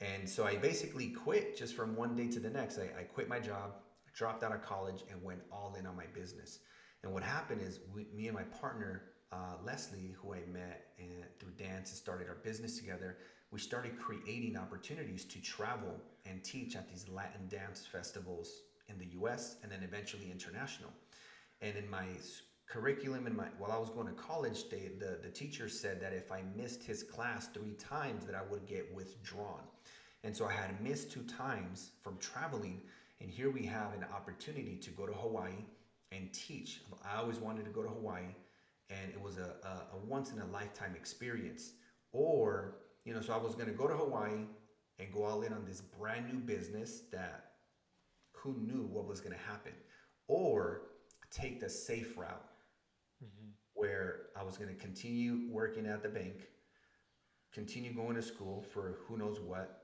[0.00, 2.78] And so I basically quit just from one day to the next.
[2.78, 3.76] I, I quit my job,
[4.12, 6.58] dropped out of college, and went all in on my business.
[7.04, 11.24] And what happened is, we, me and my partner, uh, Leslie, who I met and
[11.38, 13.18] through dance and started our business together,
[13.52, 19.06] we started creating opportunities to travel and teach at these Latin dance festivals in the
[19.20, 20.90] US and then eventually international.
[21.60, 22.06] And in my
[22.68, 26.12] curriculum and my while I was going to college, they, the the teacher said that
[26.12, 29.62] if I missed his class three times, that I would get withdrawn.
[30.24, 32.82] And so I had missed two times from traveling,
[33.20, 35.64] and here we have an opportunity to go to Hawaii
[36.12, 36.80] and teach.
[37.04, 38.34] I always wanted to go to Hawaii,
[38.90, 41.72] and it was a, a, a once in a lifetime experience.
[42.12, 44.46] Or you know, so I was going to go to Hawaii
[44.98, 47.45] and go all in on this brand new business that
[48.46, 49.72] who knew what was going to happen,
[50.28, 50.82] or
[51.30, 52.46] take the safe route
[53.22, 53.48] mm-hmm.
[53.74, 56.48] where I was going to continue working at the bank,
[57.52, 59.82] continue going to school for who knows what.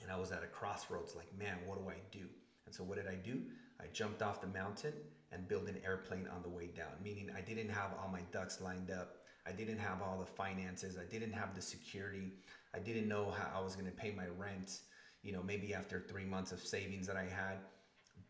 [0.00, 2.26] And I was at a crossroads like, man, what do I do?
[2.66, 3.42] And so, what did I do?
[3.80, 4.94] I jumped off the mountain
[5.32, 8.60] and built an airplane on the way down, meaning I didn't have all my ducks
[8.60, 9.16] lined up.
[9.46, 10.96] I didn't have all the finances.
[10.96, 12.32] I didn't have the security.
[12.74, 14.80] I didn't know how I was going to pay my rent,
[15.22, 17.58] you know, maybe after three months of savings that I had.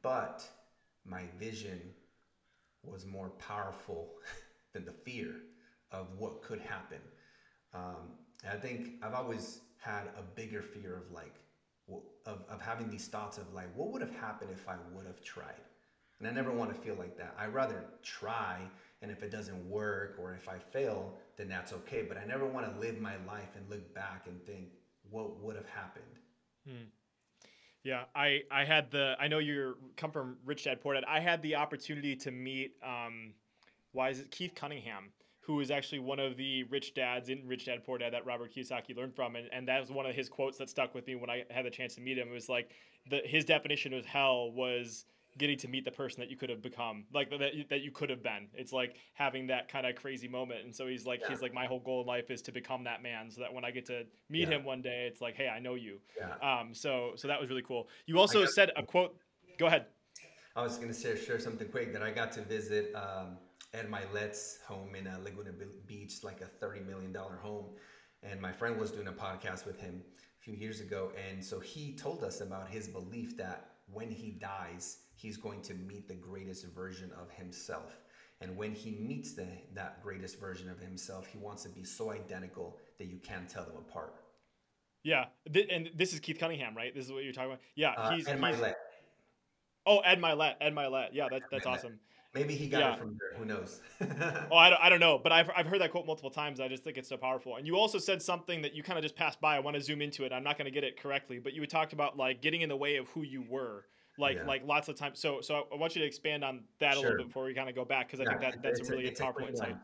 [0.03, 0.47] But
[1.05, 1.81] my vision
[2.85, 4.15] was more powerful
[4.73, 5.35] than the fear
[5.91, 6.99] of what could happen.
[7.75, 8.17] Um,
[8.51, 11.35] I think I've always had a bigger fear of like,
[12.27, 15.23] of, of having these thoughts of like, what would have happened if I would have
[15.23, 15.61] tried?
[16.19, 17.35] And I never want to feel like that.
[17.39, 18.61] I rather try,
[19.01, 22.03] and if it doesn't work or if I fail, then that's okay.
[22.03, 24.69] But I never want to live my life and look back and think,
[25.11, 26.05] what would have happened?
[26.65, 26.85] Hmm.
[27.85, 31.05] Yeah, I I had the I know you come from Rich Dad Poor Dad.
[31.09, 33.35] I had the opportunity to meet um,
[33.93, 37.67] why is it Keith Cunningham, who is actually one of the rich dads in Rich
[37.67, 40.29] Dad Poor Dad that Robert Kiyosaki learned from, and, and that was one of his
[40.29, 42.29] quotes that stuck with me when I had the chance to meet him.
[42.29, 42.71] It was like
[43.11, 45.05] the his definition of hell was
[45.39, 48.11] getting to meet the person that you could have become like that, that you could
[48.11, 48.49] have been.
[48.55, 50.65] It's like having that kind of crazy moment.
[50.65, 51.31] And so he's like yeah.
[51.31, 53.65] he's like my whole goal in life is to become that man so that when
[53.65, 54.57] i get to meet yeah.
[54.57, 55.99] him one day it's like hey i know you.
[56.19, 56.61] Yeah.
[56.61, 57.89] um so so that was really cool.
[58.07, 59.17] You also said a quote
[59.59, 59.87] go ahead.
[60.55, 63.39] I was going to share something quick that i got to visit um
[63.75, 65.51] Ed Mylett's home in uh, Laguna
[65.87, 67.71] Beach, like a thirty million dollar home,
[68.23, 70.03] and my friend was doing a podcast with him
[70.39, 74.31] a few years ago, and so he told us about his belief that when he
[74.33, 78.01] dies, he's going to meet the greatest version of himself.
[78.41, 82.11] And when he meets the, that greatest version of himself, he wants to be so
[82.11, 84.15] identical that you can't tell them apart.
[85.05, 86.95] Yeah, th- and this is Keith Cunningham, right?
[86.95, 87.61] This is what you're talking about.
[87.75, 88.75] Yeah, uh, he's Ed Mylett.
[89.85, 91.09] Oh, Ed Mylett, Ed Mylett.
[91.13, 91.99] Yeah, that's that's awesome.
[92.35, 92.93] Maybe he got yeah.
[92.95, 93.39] it from there.
[93.39, 93.81] Who knows?
[94.51, 96.61] oh, I don't, I don't know, but I've, I've heard that quote multiple times.
[96.61, 97.57] I just think it's so powerful.
[97.57, 99.55] And you also said something that you kind of just passed by.
[99.55, 100.33] I want to zoom into it.
[100.33, 102.77] I'm not going to get it correctly, but you talked about like getting in the
[102.77, 103.85] way of who you were
[104.19, 104.45] like yeah.
[104.45, 105.19] like lots of times.
[105.21, 106.99] So so I want you to expand on that sure.
[106.99, 108.89] a little bit before we kind of go back because I yeah, think that that's
[108.89, 109.77] a really a, powerful insight.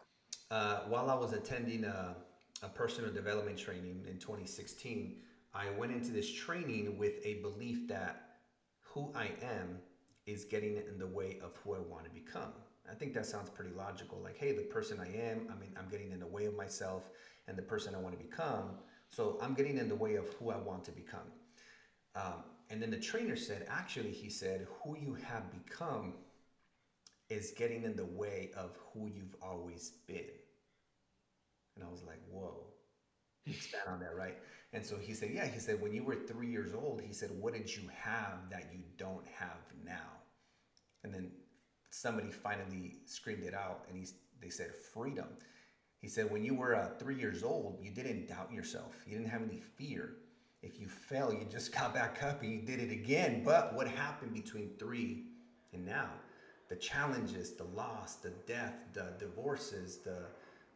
[0.50, 2.16] Uh, while I was attending a,
[2.62, 5.16] a personal development training in 2016,
[5.54, 8.22] I went into this training with a belief that
[8.80, 9.78] who I am
[10.28, 12.52] is getting in the way of who I want to become.
[12.90, 14.20] I think that sounds pretty logical.
[14.22, 17.04] Like, hey, the person I am, I mean, I'm getting in the way of myself
[17.46, 18.76] and the person I want to become.
[19.08, 21.32] So I'm getting in the way of who I want to become.
[22.14, 26.12] Um, and then the trainer said, actually, he said, who you have become
[27.30, 30.24] is getting in the way of who you've always been.
[31.76, 32.66] And I was like, whoa,
[33.46, 34.36] expand on that, right?
[34.74, 37.30] And so he said, yeah, he said, when you were three years old, he said,
[37.40, 40.17] what did you have that you don't have now?
[41.04, 41.30] And then
[41.90, 44.06] somebody finally screamed it out and he,
[44.40, 45.28] they said, freedom.
[46.00, 48.94] He said, when you were uh, three years old, you didn't doubt yourself.
[49.06, 50.14] You didn't have any fear.
[50.62, 53.42] If you fell, you just got back up and you did it again.
[53.44, 55.24] But what happened between three
[55.72, 56.11] and now?
[56.68, 60.18] the challenges, the loss, the death, the divorces, the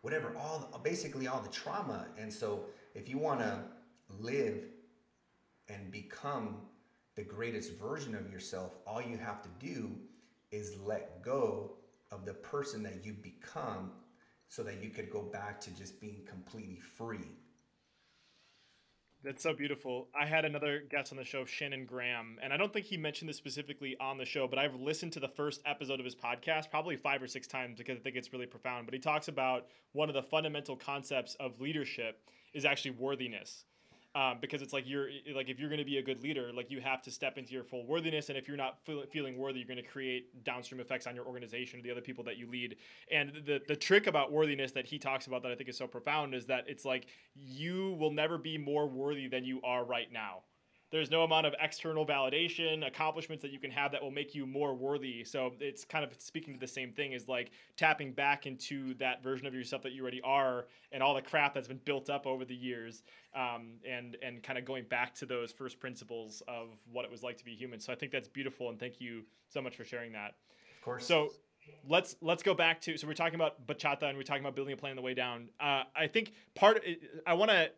[0.00, 2.06] whatever, all basically all the trauma.
[2.18, 3.62] And so if you want to
[4.18, 4.64] live
[5.68, 6.56] and become
[7.14, 9.90] the greatest version of yourself, all you have to do
[10.52, 11.72] is let go
[12.12, 13.90] of the person that you become
[14.48, 17.26] so that you could go back to just being completely free.
[19.24, 20.08] That's so beautiful.
[20.20, 23.28] I had another guest on the show, Shannon Graham, and I don't think he mentioned
[23.28, 26.70] this specifically on the show, but I've listened to the first episode of his podcast
[26.70, 28.86] probably five or six times because I think it's really profound.
[28.86, 32.20] But he talks about one of the fundamental concepts of leadership
[32.52, 33.64] is actually worthiness
[34.14, 36.70] um, because it's like you're like if you're going to be a good leader like
[36.70, 39.58] you have to step into your full worthiness and if you're not feel, feeling worthy
[39.58, 42.46] you're going to create downstream effects on your organization or the other people that you
[42.50, 42.76] lead.
[43.10, 45.86] And the the trick about worthiness that he talks about that i think is so
[45.86, 50.12] profound is that it's like you will never be more worthy than you are right
[50.12, 50.40] now
[50.92, 54.46] there's no amount of external validation, accomplishments that you can have that will make you
[54.46, 55.24] more worthy.
[55.24, 59.22] So it's kind of speaking to the same thing is like tapping back into that
[59.22, 62.26] version of yourself that you already are and all the crap that's been built up
[62.26, 63.02] over the years
[63.34, 67.22] um, and, and kind of going back to those first principles of what it was
[67.22, 67.80] like to be human.
[67.80, 68.68] So I think that's beautiful.
[68.68, 70.34] And thank you so much for sharing that.
[70.76, 71.06] Of course.
[71.06, 71.30] So
[71.88, 74.74] let's let's go back to so we're talking about bachata and we're talking about building
[74.74, 75.48] a plan on the way down.
[75.60, 76.84] Uh, I think part
[77.26, 77.70] I want to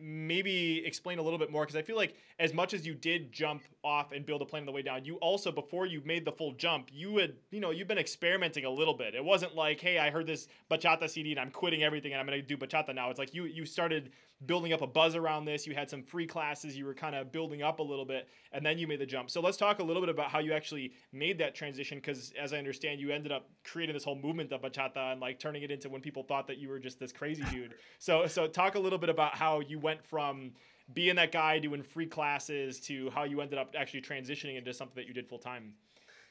[0.00, 3.32] maybe explain a little bit more because I feel like as much as you did
[3.32, 6.24] jump off and build a plane on the way down, you also before you made
[6.24, 9.14] the full jump, you had you know you've been experimenting a little bit.
[9.14, 12.26] It wasn't like hey I heard this bachata CD and I'm quitting everything and I'm
[12.26, 13.10] to do bachata now.
[13.10, 14.10] It's like you you started
[14.46, 15.66] building up a buzz around this.
[15.66, 16.76] You had some free classes.
[16.76, 19.30] You were kind of building up a little bit, and then you made the jump.
[19.30, 21.98] So let's talk a little bit about how you actually made that transition.
[21.98, 25.38] Because as I understand, you ended up creating this whole movement of bachata and like
[25.38, 27.74] turning it into when people thought that you were just this crazy dude.
[27.98, 30.52] so so talk a little bit about how you went from
[30.94, 34.96] being that guy doing free classes to how you ended up actually transitioning into something
[34.96, 35.74] that you did full time.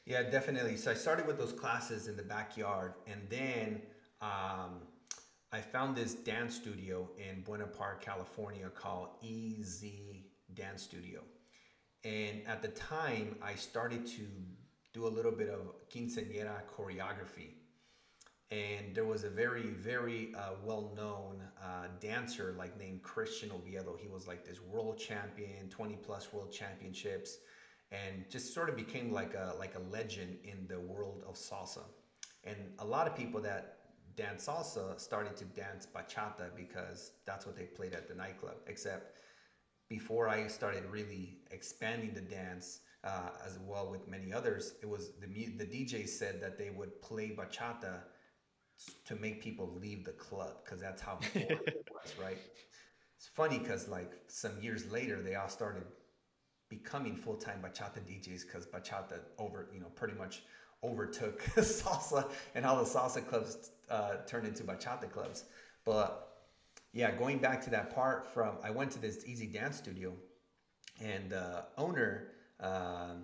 [0.06, 0.76] Yeah, definitely.
[0.76, 3.82] So I started with those classes in the backyard, and then.
[4.22, 4.82] Um,
[5.52, 9.84] I found this dance studio in Buena Park, California called EZ
[10.54, 11.22] Dance Studio.
[12.04, 14.28] And at the time, I started to
[14.94, 17.56] do a little bit of quinceañera choreography.
[18.52, 23.98] And there was a very, very uh, well known uh, dancer like named Christian Oviedo.
[24.00, 27.40] He was like this world champion, 20 plus world championships,
[27.92, 31.86] and just sort of became like a, like a legend in the world of salsa.
[32.44, 33.79] And a lot of people that
[34.20, 38.58] dance salsa started to dance bachata because that's what they played at the nightclub.
[38.68, 39.16] Except
[39.90, 45.12] before I started really expanding the dance uh, as well with many others, it was
[45.22, 45.28] the
[45.62, 47.96] the DJ said that they would play bachata
[49.06, 52.38] to make people leave the club because that's how boring it was, right?
[53.18, 55.84] It's funny because like some years later, they all started
[56.70, 60.44] becoming full time bachata DJs because bachata over, you know, pretty much
[60.84, 65.46] overtook salsa and all the salsa clubs uh, turned into bachata clubs.
[65.86, 66.28] But
[66.94, 70.14] yeah, going back to that part from I went to this easy Dance Studio,
[71.02, 73.24] and the owner, um,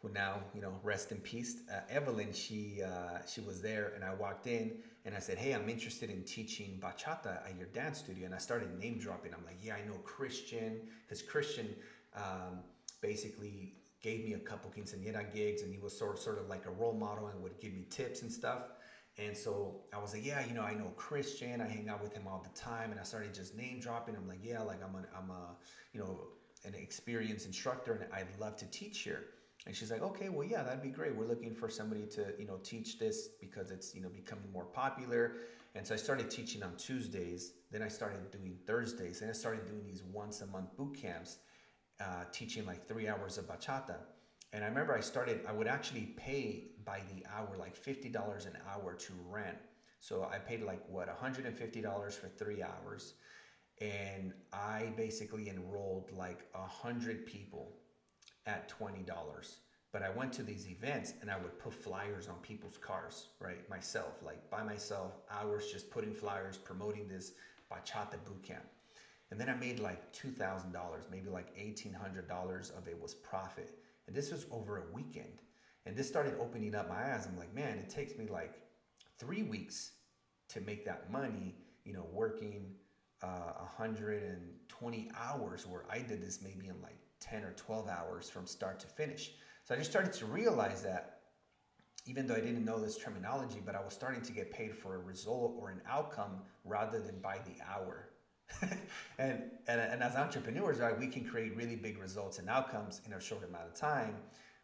[0.00, 2.32] who now you know rest in peace, uh, Evelyn.
[2.32, 6.10] She uh, she was there, and I walked in and I said, "Hey, I'm interested
[6.10, 9.34] in teaching bachata at your dance studio." And I started name dropping.
[9.34, 11.74] I'm like, "Yeah, I know Christian, because Christian."
[12.16, 12.60] Um,
[13.04, 16.64] basically gave me a couple quinceañera gigs and he was sort of, sort of like
[16.66, 18.62] a role model and would give me tips and stuff.
[19.16, 21.60] And so I was like, yeah, you know, I know Christian.
[21.60, 22.90] I hang out with him all the time.
[22.90, 24.16] And I started just name dropping.
[24.16, 25.56] I'm like, yeah, like I'm a, I'm a,
[25.92, 26.18] you know,
[26.64, 29.26] an experienced instructor and I'd love to teach here.
[29.66, 31.14] And she's like, okay, well, yeah, that'd be great.
[31.14, 34.64] We're looking for somebody to, you know, teach this because it's, you know, becoming more
[34.64, 35.36] popular.
[35.74, 37.52] And so I started teaching on Tuesdays.
[37.70, 39.20] Then I started doing Thursdays.
[39.22, 41.38] And I started doing these once a month boot camps
[42.00, 43.96] uh, teaching like three hours of bachata.
[44.54, 48.14] And I remember I started, I would actually pay by the hour, like $50
[48.46, 49.58] an hour to rent.
[49.98, 53.14] So I paid like what, $150 for three hours.
[53.80, 57.72] And I basically enrolled like a hundred people
[58.46, 59.04] at $20.
[59.92, 63.68] But I went to these events and I would put flyers on people's cars, right?
[63.68, 67.32] Myself, like by myself, hours just putting flyers, promoting this
[67.72, 68.66] bachata boot camp.
[69.32, 70.72] And then I made like $2,000,
[71.10, 73.78] maybe like $1,800 of it was profit.
[74.06, 75.42] And this was over a weekend.
[75.86, 77.26] And this started opening up my eyes.
[77.26, 78.54] I'm like, man, it takes me like
[79.18, 79.92] three weeks
[80.48, 82.74] to make that money, you know, working
[83.22, 88.46] uh, 120 hours where I did this maybe in like 10 or 12 hours from
[88.46, 89.32] start to finish.
[89.64, 91.20] So I just started to realize that
[92.06, 94.96] even though I didn't know this terminology, but I was starting to get paid for
[94.96, 98.10] a result or an outcome rather than by the hour.
[99.18, 103.12] and, and, and as entrepreneurs, right, we can create really big results and outcomes in
[103.12, 104.16] a short amount of time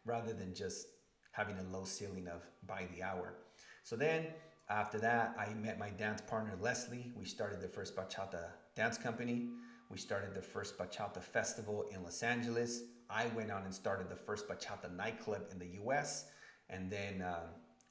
[0.04, 0.86] rather than just
[1.32, 3.34] having a low ceiling of by the hour.
[3.82, 4.26] So then
[4.68, 7.12] after that, I met my dance partner Leslie.
[7.16, 9.48] We started the first bachata dance company.
[9.90, 12.82] We started the first bachata festival in Los Angeles.
[13.08, 16.26] I went on and started the first bachata nightclub in the U.S.
[16.68, 17.46] And then uh,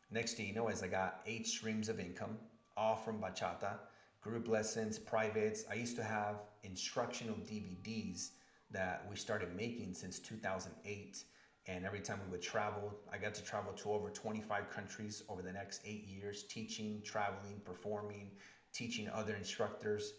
[0.09, 2.37] next thing you know, is I got eight streams of income,
[2.77, 3.79] all from bachata,
[4.21, 5.63] group lessons, privates.
[5.69, 8.31] I used to have instructional DVDs
[8.71, 11.23] that we started making since 2008
[11.69, 15.43] and every time we would travel, I got to travel to over 25 countries over
[15.43, 18.31] the next eight years, teaching, traveling, performing,
[18.73, 20.13] teaching other instructors.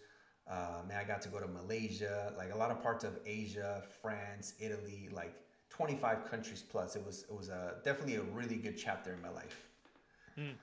[0.49, 3.83] Uh, man, I got to go to Malaysia, like a lot of parts of Asia,
[4.01, 5.35] France, Italy, like
[5.71, 6.95] 25 countries plus.
[6.95, 9.70] It was it was a, definitely a really good chapter in my life.
[10.41, 10.55] Mm.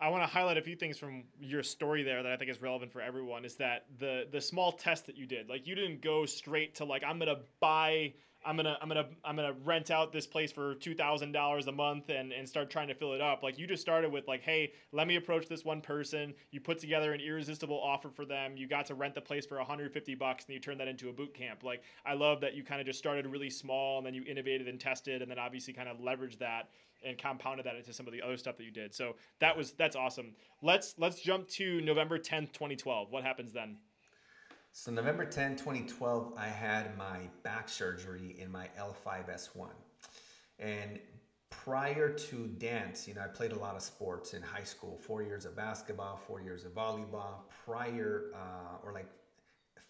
[0.00, 2.60] I want to highlight a few things from your story there that I think is
[2.60, 3.44] relevant for everyone.
[3.44, 5.48] Is that the the small test that you did?
[5.48, 8.14] Like you didn't go straight to like I'm gonna buy
[8.44, 11.72] I'm gonna I'm gonna I'm gonna rent out this place for two thousand dollars a
[11.72, 13.42] month and and start trying to fill it up.
[13.42, 16.34] Like you just started with like, hey, let me approach this one person.
[16.50, 18.56] You put together an irresistible offer for them.
[18.56, 21.12] You got to rent the place for 150 bucks, and you turned that into a
[21.12, 21.62] boot camp.
[21.62, 24.68] Like I love that you kind of just started really small, and then you innovated
[24.68, 26.68] and tested, and then obviously kind of leveraged that
[27.04, 28.94] and compounded that into some of the other stuff that you did.
[28.94, 30.34] So that was that's awesome.
[30.62, 33.10] Let's let's jump to November 10th, 2012.
[33.10, 33.76] What happens then?
[34.74, 39.68] So November 10, 2012, I had my back surgery in my L5S1.
[40.58, 40.98] And
[41.50, 45.22] prior to dance, you know, I played a lot of sports in high school, four
[45.22, 47.42] years of basketball, four years of volleyball.
[47.66, 49.10] Prior, uh, or like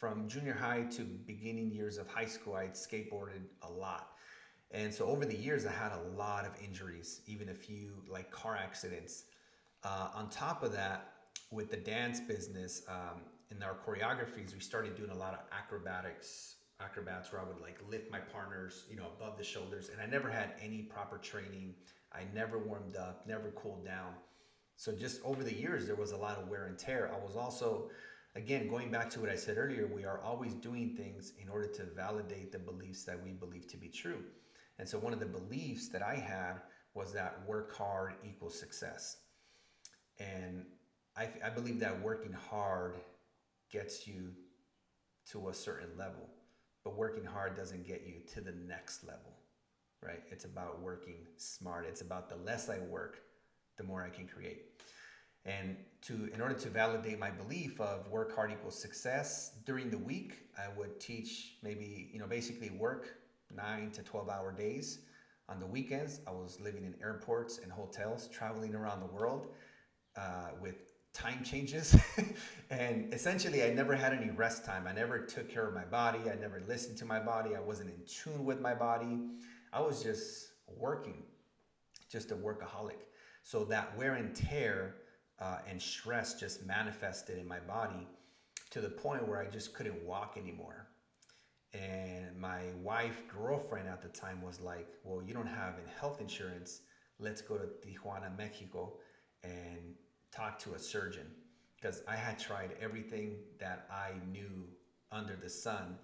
[0.01, 4.09] from junior high to beginning years of high school, I skateboarded a lot.
[4.72, 8.33] And so over the years, I had a lot of injuries, even a few like
[8.33, 9.26] car accidents.
[9.85, 11.12] Uh, on top of that,
[11.53, 13.20] with the dance business, um,
[13.55, 17.78] in our choreographies, we started doing a lot of acrobatics, acrobats where I would like
[17.88, 19.90] lift my partners, you know, above the shoulders.
[19.90, 21.74] And I never had any proper training.
[22.12, 24.14] I never warmed up, never cooled down.
[24.76, 27.11] So just over the years, there was a lot of wear and tear.
[27.14, 27.90] I was also,
[28.34, 31.68] again, going back to what I said earlier, we are always doing things in order
[31.68, 34.22] to validate the beliefs that we believe to be true.
[34.78, 36.55] And so one of the beliefs that I had
[36.94, 39.18] was that work hard equals success.
[40.18, 40.64] And
[41.16, 42.96] I, I believe that working hard
[43.72, 44.32] gets you
[45.30, 46.28] to a certain level,
[46.84, 49.32] but working hard doesn't get you to the next level,
[50.02, 50.22] right?
[50.30, 51.86] It's about working smart.
[51.88, 53.22] It's about the less I work,
[53.78, 54.66] the more I can create.
[55.44, 59.98] And to in order to validate my belief of work hard equals success, during the
[59.98, 63.16] week I would teach maybe, you know, basically work
[63.54, 65.00] 9 to 12 hour days.
[65.48, 69.48] On the weekends, I was living in airports and hotels, traveling around the world
[70.16, 71.96] uh, with time changes.
[72.70, 74.86] and essentially, I never had any rest time.
[74.86, 76.30] I never took care of my body.
[76.30, 77.54] I never listened to my body.
[77.54, 79.18] I wasn't in tune with my body.
[79.72, 81.22] I was just working,
[82.10, 83.00] just a workaholic.
[83.42, 84.96] So that wear and tear
[85.40, 88.06] uh, and stress just manifested in my body
[88.70, 90.86] to the point where I just couldn't walk anymore.
[91.74, 96.80] And my wife, girlfriend at the time was like, Well, you don't have health insurance.
[97.18, 98.98] Let's go to Tijuana, Mexico,
[99.42, 99.94] and
[100.33, 101.26] talk to a surgeon
[101.76, 104.66] because I had tried everything that I knew
[105.11, 105.99] under the sun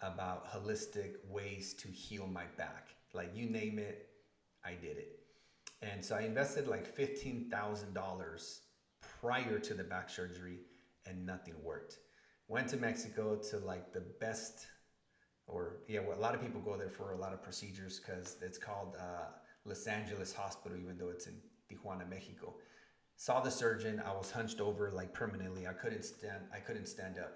[0.00, 2.94] about holistic ways to heal my back.
[3.12, 4.08] Like you name it,
[4.64, 5.20] I did it.
[5.82, 8.58] And so I invested like $15,000
[9.20, 10.58] prior to the back surgery
[11.06, 11.98] and nothing worked.
[12.48, 14.66] Went to Mexico to like the best,
[15.46, 18.36] or yeah, well, a lot of people go there for a lot of procedures because
[18.42, 19.26] it's called uh,
[19.64, 21.34] Los Angeles Hospital, even though it's in
[21.70, 22.54] Tijuana, Mexico
[23.16, 25.66] saw the surgeon i was hunched over like permanently.
[25.66, 27.32] I couldn't stand i couldn't stand up.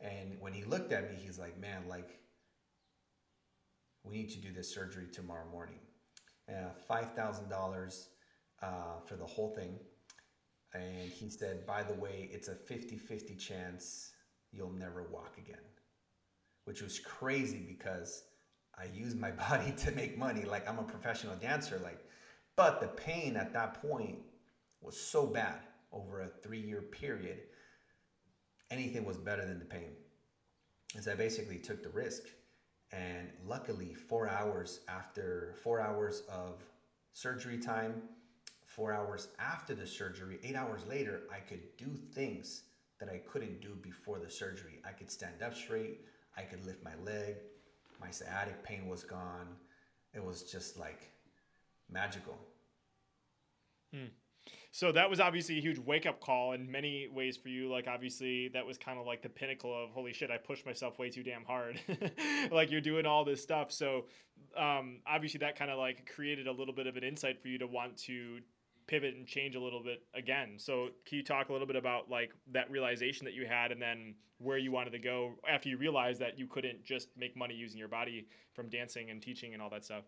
[0.00, 2.18] And when he looked at me he's like man like
[4.04, 5.80] we need to do this surgery tomorrow morning.
[6.48, 8.06] Uh, $5000
[8.62, 8.68] uh,
[9.04, 9.80] for the whole thing.
[10.74, 14.12] And he said by the way it's a 50-50 chance
[14.52, 15.64] you'll never walk again.
[16.64, 18.24] Which was crazy because
[18.78, 20.44] i use my body to make money.
[20.44, 22.00] Like i'm a professional dancer like
[22.56, 24.18] but the pain at that point
[24.80, 25.60] was so bad
[25.92, 27.38] over a three year period,
[28.70, 29.92] anything was better than the pain.
[30.94, 32.24] And so I basically took the risk.
[32.92, 36.62] And luckily, four hours after four hours of
[37.12, 38.02] surgery time,
[38.64, 42.62] four hours after the surgery, eight hours later, I could do things
[43.00, 44.80] that I couldn't do before the surgery.
[44.86, 46.02] I could stand up straight,
[46.36, 47.36] I could lift my leg,
[48.00, 49.56] my sciatic pain was gone.
[50.14, 51.10] It was just like
[51.90, 52.38] magical.
[53.92, 54.06] Hmm.
[54.76, 57.72] So that was obviously a huge wake up call in many ways for you.
[57.72, 60.98] Like obviously that was kind of like the pinnacle of holy shit, I pushed myself
[60.98, 61.80] way too damn hard.
[62.52, 63.72] like you're doing all this stuff.
[63.72, 64.04] So
[64.54, 67.56] um, obviously that kind of like created a little bit of an insight for you
[67.56, 68.40] to want to
[68.86, 70.58] pivot and change a little bit again.
[70.58, 73.80] So can you talk a little bit about like that realization that you had and
[73.80, 77.54] then where you wanted to go after you realized that you couldn't just make money
[77.54, 80.04] using your body from dancing and teaching and all that stuff?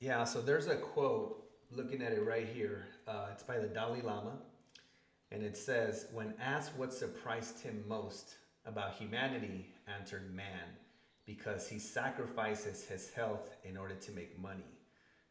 [0.00, 2.86] Yeah, so there's a quote looking at it right here.
[3.08, 4.32] Uh, it's by the Dalai Lama.
[5.30, 8.34] And it says, When asked what surprised him most
[8.66, 9.66] about humanity,
[9.98, 10.76] answered man,
[11.24, 14.76] because he sacrifices his health in order to make money.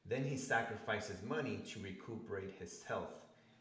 [0.05, 3.13] Then he sacrifices money to recuperate his health.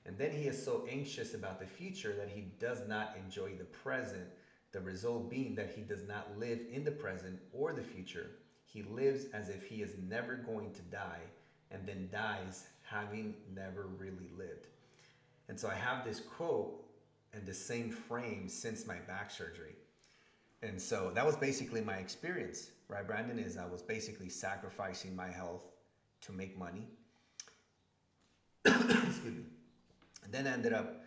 [0.07, 3.65] And then he is so anxious about the future that he does not enjoy the
[3.65, 4.27] present,
[4.73, 8.31] the result being that he does not live in the present or the future.
[8.65, 11.21] He lives as if he is never going to die
[11.71, 14.67] and then dies having never really lived.
[15.49, 16.85] And so I have this quote
[17.33, 19.77] and the same frame since my back surgery.
[20.63, 23.39] And so that was basically my experience, right, Brandon?
[23.39, 25.63] Is I was basically sacrificing my health
[26.23, 26.89] to make money.
[28.65, 29.45] Excuse me.
[30.25, 31.03] And then I ended up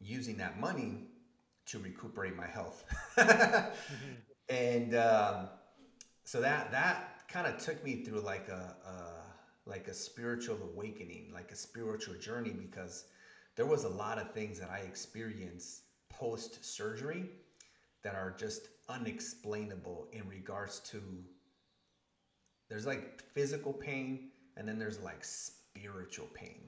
[0.00, 1.08] using that money
[1.66, 2.84] to recuperate my health.
[3.16, 4.14] mm-hmm.
[4.48, 5.48] And um,
[6.24, 9.15] so that that kind of took me through like a, a
[9.66, 13.04] like a spiritual awakening, like a spiritual journey, because
[13.56, 17.24] there was a lot of things that I experienced post surgery
[18.02, 21.02] that are just unexplainable in regards to
[22.68, 26.60] there's like physical pain and then there's like spiritual pain.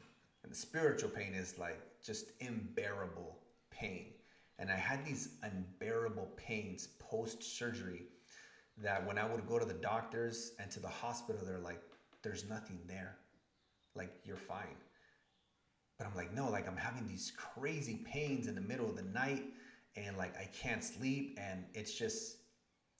[0.43, 3.39] And the spiritual pain is like just unbearable
[3.71, 4.07] pain.
[4.59, 8.03] And I had these unbearable pains post surgery
[8.79, 11.81] that when I would go to the doctors and to the hospital, they're like,
[12.23, 13.17] there's nothing there.
[13.95, 14.77] Like, you're fine.
[15.99, 19.03] But I'm like, no, like, I'm having these crazy pains in the middle of the
[19.03, 19.45] night
[19.97, 21.39] and like I can't sleep.
[21.41, 22.37] And it's just,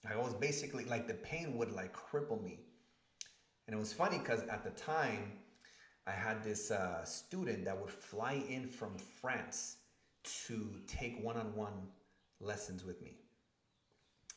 [0.09, 2.59] I was basically like, the pain would like cripple me.
[3.67, 5.33] And it was funny because at the time,
[6.07, 9.77] I had this uh, student that would fly in from France
[10.47, 11.87] to take one on one
[12.39, 13.13] lessons with me.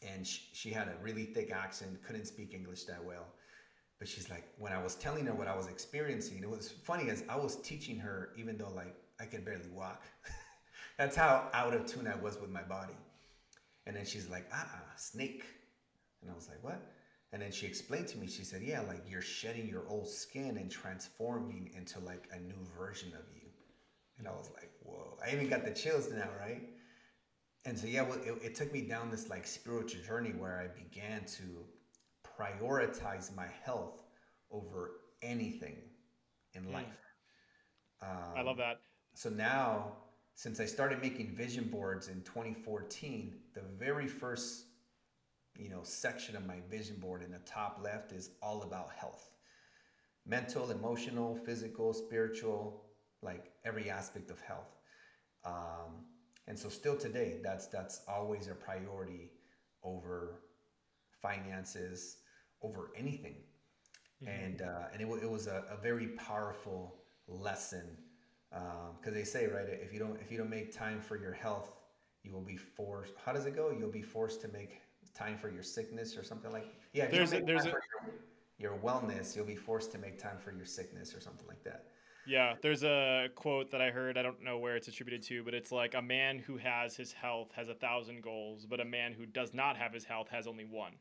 [0.07, 3.27] And she, she had a really thick accent, couldn't speak English that well.
[4.03, 7.09] But she's like, when I was telling her what I was experiencing, it was funny
[7.09, 10.03] as I was teaching her, even though like I could barely walk.
[10.99, 12.97] That's how out of tune I was with my body.
[13.87, 15.45] And then she's like, ah, snake.
[16.21, 16.83] And I was like, what?
[17.33, 20.57] And then she explained to me, she said, Yeah, like you're shedding your old skin
[20.57, 23.51] and transforming into like a new version of you.
[24.19, 26.63] And I was like, Whoa, I even got the chills now, right?
[27.67, 30.77] And so, yeah, well, it, it took me down this like spiritual journey where I
[30.77, 31.45] began to
[32.39, 34.03] prioritize my health
[34.51, 35.77] over anything
[36.55, 36.73] in mm.
[36.73, 36.87] life.
[38.03, 38.81] Um, I love that.
[39.15, 39.93] So now,
[40.35, 44.67] since I started making vision boards in 2014, the very first
[45.59, 49.31] you know section of my vision board in the top left is all about health
[50.27, 52.85] mental emotional physical spiritual
[53.23, 54.79] like every aspect of health
[55.45, 56.05] um,
[56.47, 59.31] and so still today that's that's always a priority
[59.83, 60.41] over
[61.21, 62.19] finances
[62.63, 63.37] over anything.
[64.23, 64.45] Mm-hmm.
[64.45, 66.97] and uh, and it, it was a, a very powerful
[67.29, 67.97] lesson
[68.51, 71.33] because um, they say right if you don't if you don't make time for your
[71.33, 71.73] health
[72.23, 73.75] you will be forced how does it go?
[73.77, 74.83] You'll be forced to make
[75.15, 77.83] time for your sickness or something like yeah there's a, there's a, your,
[78.59, 81.87] your wellness you'll be forced to make time for your sickness or something like that.
[82.27, 85.55] Yeah there's a quote that i heard i don't know where it's attributed to but
[85.55, 89.13] it's like a man who has his health has a thousand goals but a man
[89.13, 90.93] who does not have his health has only one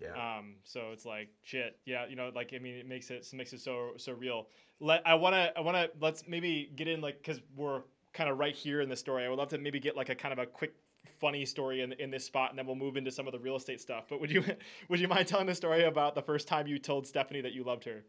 [0.00, 0.38] yeah.
[0.38, 1.78] Um, so it's like shit.
[1.84, 4.48] Yeah, you know, like I mean, it makes it, it makes it so so real.
[4.80, 7.82] Let I wanna I wanna let's maybe get in like because we're
[8.12, 9.24] kind of right here in the story.
[9.24, 10.74] I would love to maybe get like a kind of a quick
[11.20, 13.56] funny story in, in this spot and then we'll move into some of the real
[13.56, 14.44] estate stuff but would you
[14.88, 17.64] would you mind telling the story about the first time you told stephanie that you
[17.64, 18.04] loved her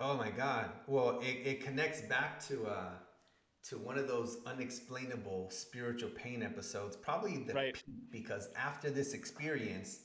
[0.00, 2.90] oh my god well it, it connects back to uh
[3.62, 7.82] to one of those unexplainable spiritual pain episodes probably the right.
[8.10, 10.00] because after this experience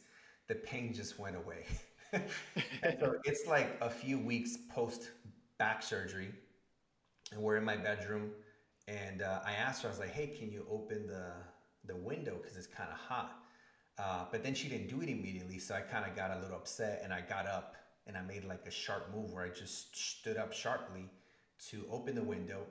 [0.48, 1.66] the pain just went away
[3.00, 5.12] so it's like a few weeks post
[5.58, 6.30] back surgery
[7.32, 8.32] and we're in my bedroom
[8.88, 11.32] and uh, i asked her i was like hey can you open the
[11.86, 13.40] the window because it's kind of hot.
[13.98, 16.56] Uh, but then she didn't do it immediately, so I kind of got a little
[16.56, 17.76] upset and I got up
[18.08, 21.10] and I made like a sharp move where I just stood up sharply
[21.70, 22.62] to open the window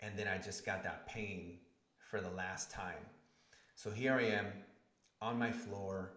[0.00, 1.58] and then I just got that pain
[2.10, 3.06] for the last time.
[3.76, 4.46] So here I am
[5.20, 6.14] on my floor,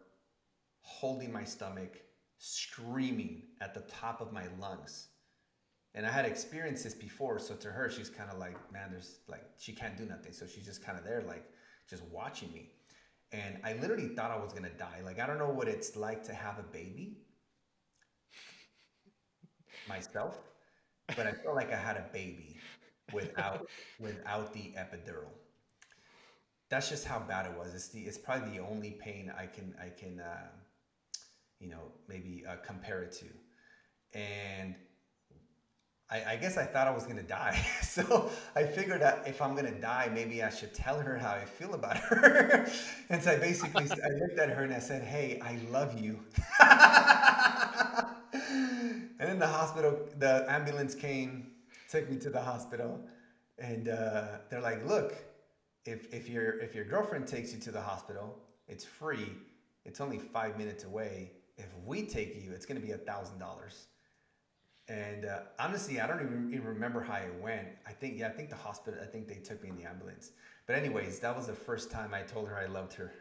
[0.86, 2.02] holding my stomach,
[2.38, 5.10] screaming at the top of my lungs.
[5.94, 9.20] And I had experienced this before, so to her, she's kind of like, man, there's
[9.28, 10.34] like, she can't do nothing.
[10.34, 11.46] So she's just kind of there, like,
[11.90, 12.72] just watching me.
[13.32, 15.02] And I literally thought I was gonna die.
[15.04, 17.18] Like I don't know what it's like to have a baby.
[19.90, 20.40] myself,
[21.16, 22.58] but I felt like I had a baby
[23.14, 23.68] without
[24.00, 25.32] without the epidural.
[26.70, 27.74] That's just how bad it was.
[27.76, 30.48] It's the it's probably the only pain I can I can uh,
[31.66, 33.26] you know maybe uh, compare it to,
[34.14, 34.76] and
[36.12, 37.60] I, I, guess I thought I was gonna die.
[37.82, 41.46] So I figured that if I'm gonna die, maybe I should tell her how I
[41.46, 42.68] feel about her.
[43.10, 46.20] and so I basically I looked at her and I said, "Hey, I love you."
[49.18, 51.52] and then the hospital, the ambulance came,
[51.90, 53.00] took me to the hospital,
[53.58, 55.16] and uh, they're like, "Look,
[55.86, 58.38] if if your if your girlfriend takes you to the hospital,
[58.68, 59.32] it's free.
[59.86, 61.32] It's only five minutes away.
[61.58, 63.88] If we take you, it's gonna be a thousand dollars."
[64.88, 67.68] And uh, honestly, I don't even, even remember how it went.
[67.88, 70.32] I think, yeah, I think the hospital, I think they took me in the ambulance.
[70.68, 73.12] But, anyways, that was the first time I told her I loved her.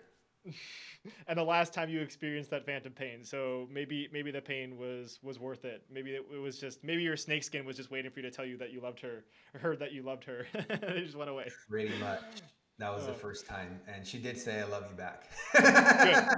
[1.27, 3.25] and the last time you experienced that phantom pain.
[3.25, 5.85] So maybe maybe the pain was was worth it.
[5.91, 8.45] Maybe it, it was just maybe your snakeskin was just waiting for you to tell
[8.45, 9.25] you that you loved her
[9.55, 10.47] or heard that you loved her.
[10.55, 11.51] it just went away.
[11.69, 12.21] Pretty much.
[12.79, 13.07] That was oh.
[13.09, 16.29] the first time, and she did say, "I love you back." Good.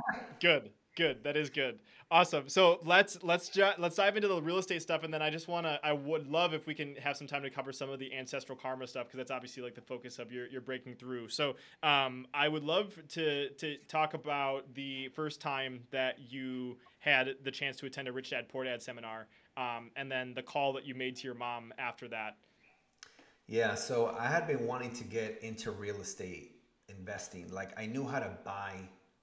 [0.41, 0.71] Good.
[0.97, 1.23] Good.
[1.25, 1.79] That is good.
[2.11, 2.49] Awesome.
[2.49, 5.67] So let's let's let's dive into the real estate stuff, and then I just want
[5.67, 5.79] to.
[5.85, 8.57] I would love if we can have some time to cover some of the ancestral
[8.57, 11.29] karma stuff because that's obviously like the focus of your your breaking through.
[11.29, 17.35] So um, I would love to to talk about the first time that you had
[17.45, 19.27] the chance to attend a Rich Dad Poor Dad seminar,
[19.59, 22.37] um, and then the call that you made to your mom after that.
[23.49, 23.75] Yeah.
[23.75, 26.53] So I had been wanting to get into real estate
[26.89, 27.53] investing.
[27.53, 28.77] Like I knew how to buy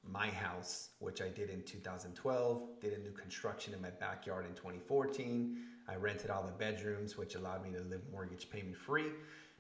[0.10, 4.54] my house, which I did in 2012, did a new construction in my backyard in
[4.54, 5.58] 2014.
[5.88, 9.12] I rented all the bedrooms, which allowed me to live mortgage payment free.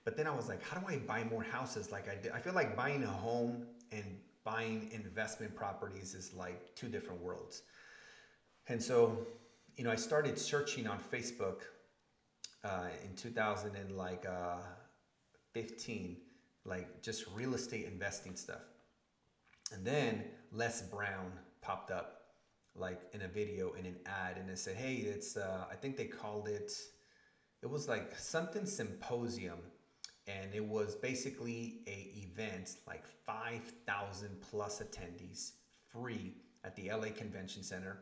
[0.05, 2.33] But then I was like, how do I buy more houses like I did?
[2.33, 4.03] I feel like buying a home and
[4.43, 7.61] buying investment properties is like two different worlds.
[8.67, 9.25] And so,
[9.75, 11.61] you know, I started searching on Facebook
[12.63, 14.57] uh, in 2015, uh,
[16.69, 18.72] like just real estate investing stuff.
[19.74, 22.19] And then Les Brown popped up
[22.76, 25.97] like in a video in an ad and it said, hey, it's, uh, I think
[25.97, 26.71] they called it,
[27.61, 29.59] it was like something symposium.
[30.26, 35.51] And it was basically a event, like 5,000 plus attendees,
[35.91, 37.99] free at the LA Convention Center.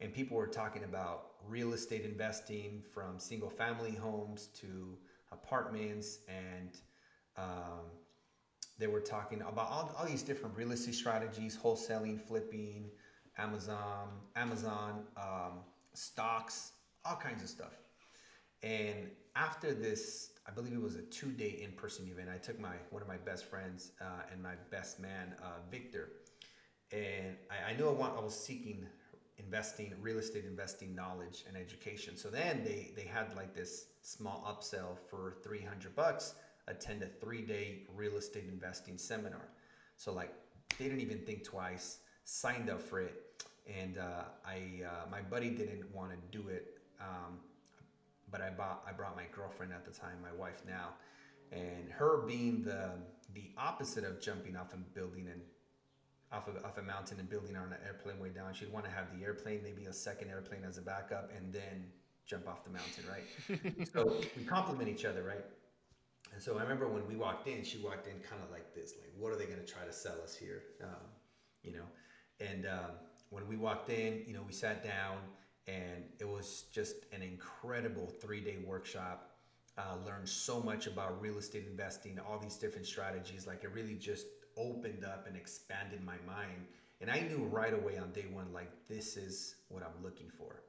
[0.00, 4.98] And people were talking about real estate investing from single family homes to
[5.32, 6.78] apartments and
[7.36, 7.86] um,
[8.78, 12.86] they were talking about all, all these different real estate strategies, wholesaling, flipping,
[13.36, 15.60] Amazon, Amazon, um,
[15.94, 16.72] stocks,
[17.04, 17.74] all kinds of stuff.
[18.62, 22.28] And after this, I believe it was a two-day in-person event.
[22.32, 26.10] I took my one of my best friends uh, and my best man, uh, Victor,
[26.90, 28.86] and I, I knew I want I was seeking
[29.38, 32.16] investing, real estate investing knowledge and education.
[32.16, 36.34] So then they they had like this small upsell for 300 bucks
[36.68, 39.48] attend a three day real estate investing seminar.
[39.96, 40.32] So, like,
[40.78, 43.44] they didn't even think twice, signed up for it.
[43.66, 47.38] And uh, I, uh, my buddy didn't want to do it, um,
[48.30, 50.94] but I bought, I brought my girlfriend at the time, my wife now,
[51.52, 52.92] and her being the
[53.34, 55.40] the opposite of jumping off a building and
[56.32, 58.54] off of off a mountain and building on an airplane way down.
[58.54, 61.84] She'd want to have the airplane, maybe a second airplane as a backup, and then
[62.26, 63.88] jump off the mountain, right?
[63.92, 65.44] so we complement each other, right?
[66.32, 68.94] And so I remember when we walked in, she walked in kind of like this,
[69.00, 70.62] like, what are they going to try to sell us here?
[70.82, 71.06] Um,
[71.62, 71.84] you know,
[72.40, 72.90] and um,
[73.30, 75.18] when we walked in, you know, we sat down
[75.66, 79.34] and it was just an incredible three day workshop.
[79.76, 83.46] Uh, learned so much about real estate investing, all these different strategies.
[83.46, 84.26] Like it really just
[84.56, 86.66] opened up and expanded my mind.
[87.00, 90.62] And I knew right away on day one, like, this is what I'm looking for.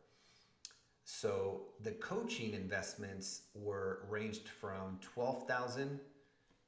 [1.12, 6.00] So the coaching investments were ranged from 12,000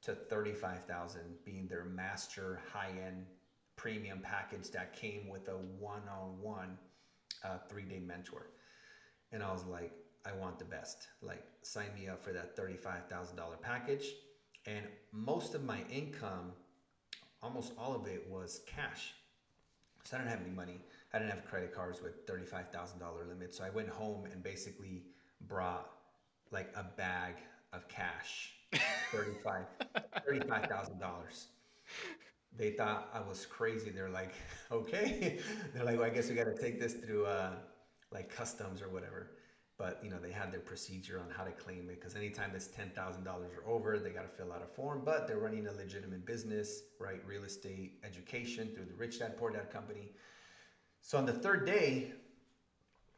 [0.02, 3.28] to 35,000 being their master high-end
[3.76, 6.76] premium package that came with a one-on-one
[7.44, 8.48] uh, three-day mentor.
[9.32, 9.94] And I was like,
[10.26, 11.08] I want the best.
[11.22, 14.08] Like sign me up for that $35,000 package.
[14.66, 16.54] And most of my income,
[17.44, 19.14] almost all of it was cash.
[20.04, 20.80] So I didn't have any money.
[21.14, 23.54] I didn't have credit cards with $35,000 limit.
[23.54, 25.04] So I went home and basically
[25.48, 25.90] brought
[26.52, 27.36] like a bag
[27.74, 28.54] of cash,
[29.14, 29.66] $35,000.
[30.28, 31.46] $35,
[32.58, 33.90] they thought I was crazy.
[33.92, 34.34] They're like,
[34.72, 35.40] okay.
[35.74, 37.52] They're like, well, I guess we got to take this through uh,
[38.12, 39.32] like customs or whatever.
[39.78, 42.68] But you know, they had their procedure on how to claim it because anytime it's
[42.68, 45.02] ten thousand dollars or over, they got to fill out a form.
[45.04, 47.20] But they're running a legitimate business, right?
[47.26, 50.12] Real estate education through the Rich Dad Poor Dad company.
[51.02, 52.12] So on the third day,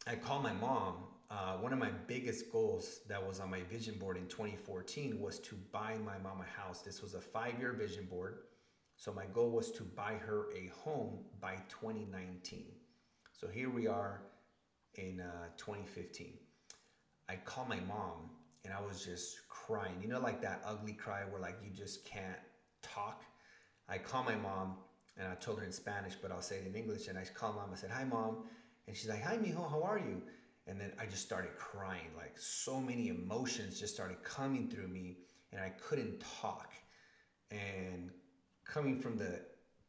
[0.07, 0.95] I called my mom
[1.33, 5.39] uh, one of my biggest goals that was on my vision board in 2014 was
[5.39, 6.81] to buy my mom a house.
[6.83, 8.39] This was a five year vision board.
[8.97, 12.65] So my goal was to buy her a home by 2019.
[13.31, 14.21] So here we are
[14.93, 16.33] in uh, 2015.
[17.27, 18.29] I called my mom
[18.63, 19.95] and I was just crying.
[20.03, 22.37] You know, like that ugly cry where like you just can't
[22.83, 23.23] talk.
[23.89, 24.75] I called my mom
[25.17, 27.07] and I told her in Spanish, but I'll say it in English.
[27.07, 27.69] And I called mom.
[27.71, 28.45] I said, "Hi, mom,"
[28.87, 29.69] and she's like, "Hi, mijo.
[29.69, 30.21] How are you?"
[30.65, 32.09] And then I just started crying.
[32.15, 35.17] Like so many emotions just started coming through me,
[35.51, 36.73] and I couldn't talk.
[37.51, 38.09] And
[38.65, 39.41] coming from the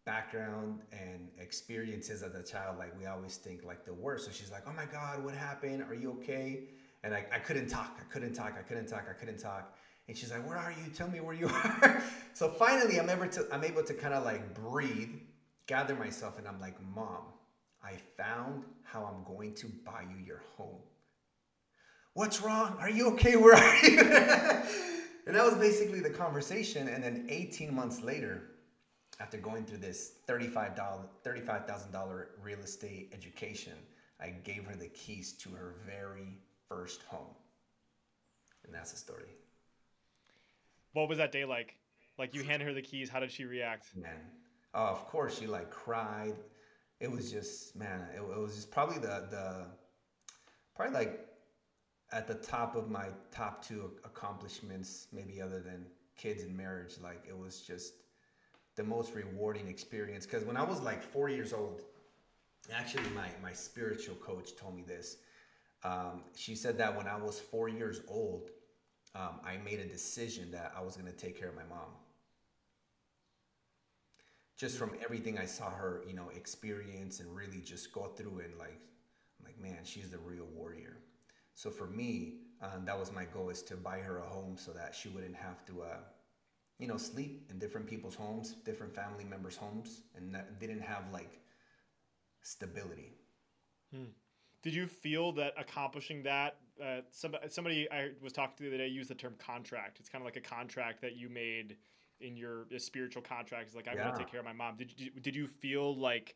[0.05, 4.27] background and experiences as a child, like we always think like the worst.
[4.27, 5.83] So she's like, "Oh my God, what happened?
[5.83, 6.65] Are you okay?"
[7.03, 7.99] And I, I couldn't talk.
[8.01, 8.55] I couldn't talk.
[8.59, 9.05] I couldn't talk.
[9.11, 9.77] I couldn't talk.
[10.09, 10.91] And she's like, "Where are you?
[10.93, 12.03] Tell me where you are."
[12.35, 15.15] so finally, I'm able to I'm able to kind of like breathe,
[15.67, 17.25] gather myself, and I'm like, "Mom,
[17.83, 20.81] I found how I'm going to buy you your home."
[22.15, 22.77] What's wrong?
[22.79, 23.35] Are you okay?
[23.37, 23.99] Where are you?
[25.27, 26.87] and that was basically the conversation.
[26.87, 28.43] And then 18 months later,
[29.19, 30.77] after going through this $35,
[31.25, 33.73] $35,000 real estate education,
[34.21, 36.39] I gave her the keys to her very
[36.69, 37.35] first home.
[38.65, 39.35] And that's the story.
[40.95, 41.77] What was that day like?
[42.19, 43.11] Like you handed her the keys.
[43.11, 43.89] How did she react?
[43.97, 44.13] Man,
[44.75, 46.35] oh, of course she like cried.
[47.01, 48.07] It was just man.
[48.15, 49.67] It, it was just probably the the
[50.75, 51.29] probably like
[52.13, 55.85] at the top of my top two accomplishments, maybe other than
[56.17, 56.95] kids and marriage.
[57.03, 57.95] Like it was just
[58.77, 60.25] the most rewarding experience.
[60.27, 61.83] Because when I was like four years old,
[62.73, 65.17] actually my my spiritual coach told me this.
[65.83, 68.51] Um, she said that when I was four years old,
[69.15, 71.91] um, I made a decision that I was going to take care of my mom.
[74.57, 78.59] Just from everything I saw her, you know, experience and really just go through and
[78.59, 78.81] like,
[79.39, 80.99] I'm like, man, she's the real warrior.
[81.55, 84.73] So for me, um, that was my goal is to buy her a home so
[84.73, 85.97] that she wouldn't have to, uh,
[86.79, 91.05] you know, sleep in different people's homes, different family members' homes, and that didn't have
[91.13, 91.41] like
[92.43, 93.13] stability.
[93.93, 94.11] Hmm.
[94.65, 96.57] Did you feel that accomplishing that?
[96.83, 100.01] Uh, somebody, somebody I was talking to the other day used the term contract.
[100.01, 101.77] It's kind of like a contract that you made
[102.21, 103.67] in your spiritual contract.
[103.67, 104.05] It's like I'm yeah.
[104.05, 104.77] going to take care of my mom.
[104.77, 106.35] Did you, did you feel like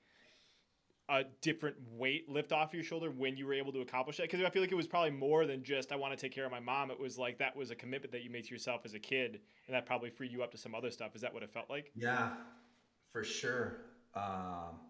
[1.09, 4.25] a different weight lift off your shoulder when you were able to accomplish that?
[4.25, 6.45] Because I feel like it was probably more than just I want to take care
[6.45, 6.91] of my mom.
[6.91, 9.41] It was like that was a commitment that you made to yourself as a kid,
[9.67, 11.17] and that probably freed you up to some other stuff.
[11.17, 11.93] Is that what it felt like?
[11.97, 12.33] Yeah,
[13.11, 13.79] for sure.
[14.15, 14.81] Um,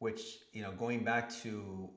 [0.00, 0.20] which
[0.52, 1.88] you know, going back to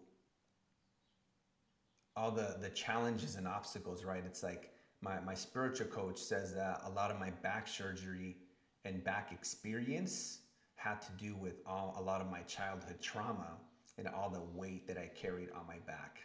[2.22, 4.24] all the the challenges and obstacles, right?
[4.26, 8.38] It's like my my spiritual coach says that a lot of my back surgery
[8.86, 10.39] and back experience
[10.76, 13.57] had to do with all a lot of my childhood trauma
[13.97, 16.19] and all the weight that I carried on my back.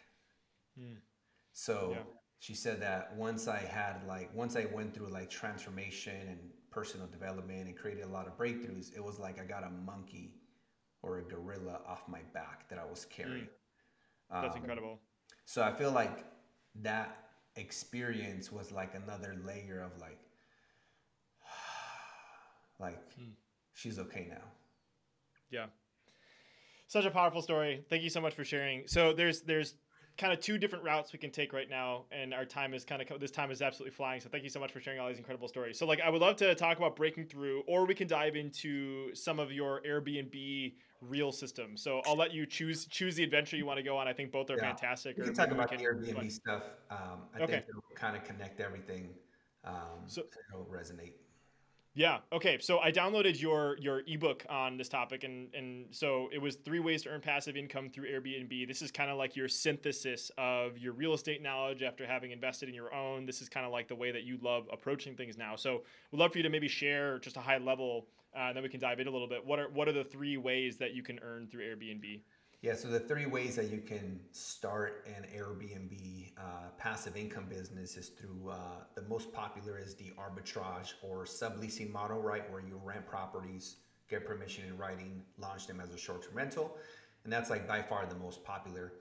[0.79, 0.97] Mm.
[1.53, 2.03] So yeah.
[2.39, 6.39] she said that once I had like once I went through like transformation and
[6.69, 10.35] personal development and created a lot of breakthroughs, it was like I got a monkey
[11.01, 13.45] or a gorilla off my back that I was carrying.
[13.45, 14.41] Mm.
[14.43, 14.99] That's um, incredible.
[15.47, 16.25] So I feel like
[16.81, 20.19] that experience was like another layer of like
[22.79, 23.29] like hmm.
[23.73, 24.43] she's okay now.
[25.49, 25.67] Yeah.
[26.89, 27.85] Such a powerful story.
[27.89, 28.87] Thank you so much for sharing.
[28.87, 29.75] So there's there's
[30.17, 33.01] kind of two different routes we can take right now and our time is kind
[33.01, 35.17] of this time is absolutely flying so thank you so much for sharing all these
[35.17, 35.77] incredible stories.
[35.77, 39.13] So like i would love to talk about breaking through or we can dive into
[39.13, 41.77] some of your airbnb real system.
[41.77, 44.07] So i'll let you choose choose the adventure you want to go on.
[44.07, 44.61] I think both are yeah.
[44.61, 47.53] fantastic we can talk about can, the airbnb stuff um, i okay.
[47.53, 49.09] think it'll kind of connect everything
[49.63, 51.13] um, so it'll resonate
[51.97, 52.19] yeah.
[52.31, 52.59] Okay.
[52.61, 56.79] So I downloaded your your ebook on this topic, and and so it was three
[56.79, 58.67] ways to earn passive income through Airbnb.
[58.67, 62.69] This is kind of like your synthesis of your real estate knowledge after having invested
[62.69, 63.25] in your own.
[63.25, 65.55] This is kind of like the way that you love approaching things now.
[65.55, 65.81] So
[66.11, 68.69] we'd love for you to maybe share just a high level, uh, and then we
[68.69, 69.43] can dive in a little bit.
[69.43, 72.21] What are what are the three ways that you can earn through Airbnb?
[72.63, 77.95] Yeah, so the three ways that you can start an Airbnb uh, passive income business
[77.95, 82.51] is through uh, the most popular is the arbitrage or subleasing model, right?
[82.51, 83.75] Where you rent properties,
[84.09, 86.77] get permission in writing, launch them as a short term rental.
[87.23, 88.93] And that's like by far the most popular.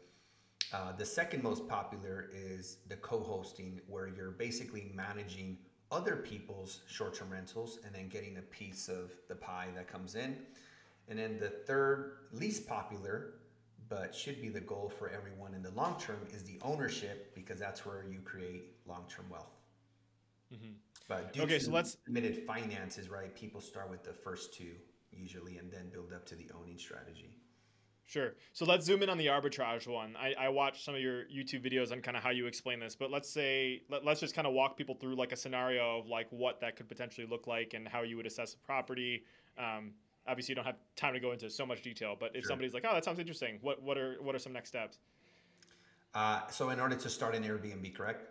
[0.71, 5.57] Uh, the second most popular is the co hosting, where you're basically managing
[5.91, 10.15] other people's short term rentals and then getting a piece of the pie that comes
[10.15, 10.37] in.
[11.09, 13.33] And then the third least popular
[13.89, 17.59] but should be the goal for everyone in the long term is the ownership because
[17.59, 19.55] that's where you create long-term wealth.
[20.53, 20.73] Mm-hmm.
[21.09, 23.35] But due okay, to so let's limited finances, right?
[23.35, 24.73] People start with the first two
[25.13, 27.37] usually, and then build up to the owning strategy.
[28.05, 28.35] Sure.
[28.53, 30.15] So let's zoom in on the arbitrage one.
[30.17, 32.95] I, I watched some of your YouTube videos on kind of how you explain this,
[32.95, 36.07] but let's say let, let's just kind of walk people through like a scenario of
[36.07, 39.25] like what that could potentially look like and how you would assess a property.
[39.59, 39.93] Um,
[40.29, 42.51] obviously, you don't have time to go into so much detail, but if Sure.
[42.51, 44.99] somebody's like, "Oh, that sounds interesting," what what are what are some next steps?
[46.15, 48.27] Uh, so in order to start an Airbnb, correct?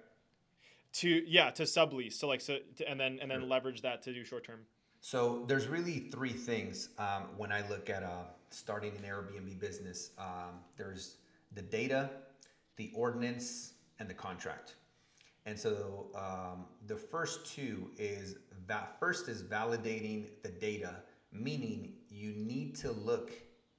[0.93, 2.14] To yeah, to sublease.
[2.14, 4.62] So like so, to, and then and then leverage that to do short term.
[5.02, 10.12] So there's really three things um, when I look at uh, starting an Airbnb business.
[10.18, 11.18] Um, there's
[11.54, 12.10] the data,
[12.76, 14.76] the ordinance, and the contract.
[15.46, 18.38] And so um, the first two is
[18.68, 20.96] that first is validating the data,
[21.39, 23.31] meaning you need to look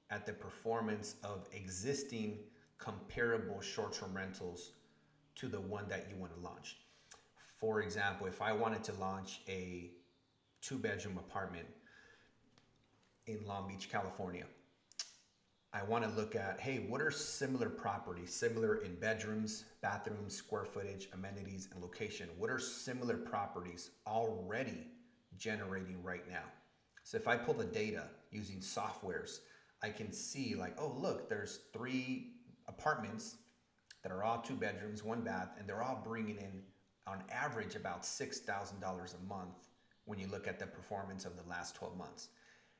[0.09, 2.39] at the performance of existing
[2.77, 4.71] comparable short-term rentals
[5.35, 6.77] to the one that you want to launch.
[7.59, 9.91] For example, if I wanted to launch a
[10.61, 11.67] two bedroom apartment
[13.27, 14.45] in Long Beach, California.
[15.73, 20.65] I want to look at hey, what are similar properties, similar in bedrooms, bathrooms, square
[20.65, 22.29] footage, amenities, and location?
[22.37, 24.87] What are similar properties already
[25.37, 26.45] generating right now?
[27.07, 29.39] So if I pull the data using softwares,
[29.81, 32.33] I can see like, oh, look, there's three
[32.67, 33.37] apartments
[34.03, 36.63] that are all two bedrooms, one bath, and they're all bringing in
[37.07, 39.69] on average about $6,000 a month
[40.03, 42.27] when you look at the performance of the last 12 months.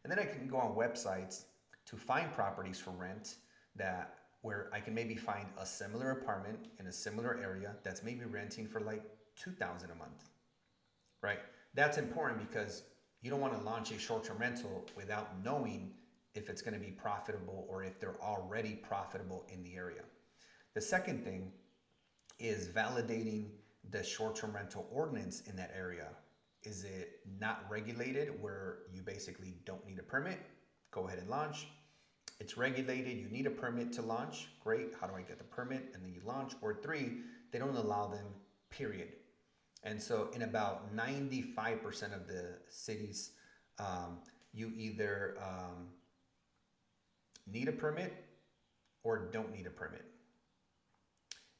[0.03, 1.45] And then I can go on websites
[1.86, 3.36] to find properties for rent
[3.78, 8.25] that where I can maybe find a similar apartment in a similar area that's maybe
[8.25, 9.03] renting for like
[9.38, 10.32] 2000 a month.
[11.21, 11.39] Right?
[11.75, 12.84] That's important because
[13.28, 15.91] you don't want to launch a short-term rental without knowing
[16.34, 20.03] if it's going to be profitable or if they're already profitable in the area.
[20.75, 21.51] The second thing
[22.39, 23.49] is validating
[23.89, 26.07] the short-term rental ordinance in that area.
[26.63, 30.39] Is it not regulated where you basically don't need a permit?
[30.91, 31.67] Go ahead and launch.
[32.39, 34.47] It's regulated, you need a permit to launch.
[34.63, 34.93] Great.
[35.01, 35.91] How do I get the permit?
[35.93, 36.53] And then you launch.
[36.61, 37.17] Or three,
[37.51, 38.28] they don't allow them,
[38.69, 39.09] period.
[39.84, 43.32] And so, in about 95% of the cities,
[43.80, 44.19] um,
[44.53, 45.88] you either um,
[47.45, 48.13] need a permit
[49.03, 50.05] or don't need a permit.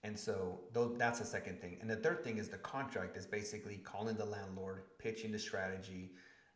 [0.04, 0.60] And so
[0.98, 1.78] that's the second thing.
[1.82, 6.12] And the third thing is the contract is basically calling the landlord, pitching the strategy.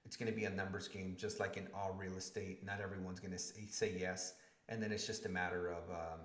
[0.05, 2.64] It's going to be a numbers game, just like in all real estate.
[2.66, 4.36] Not everyone's going to say, say yes.
[4.70, 6.20] And then it's just a matter of um,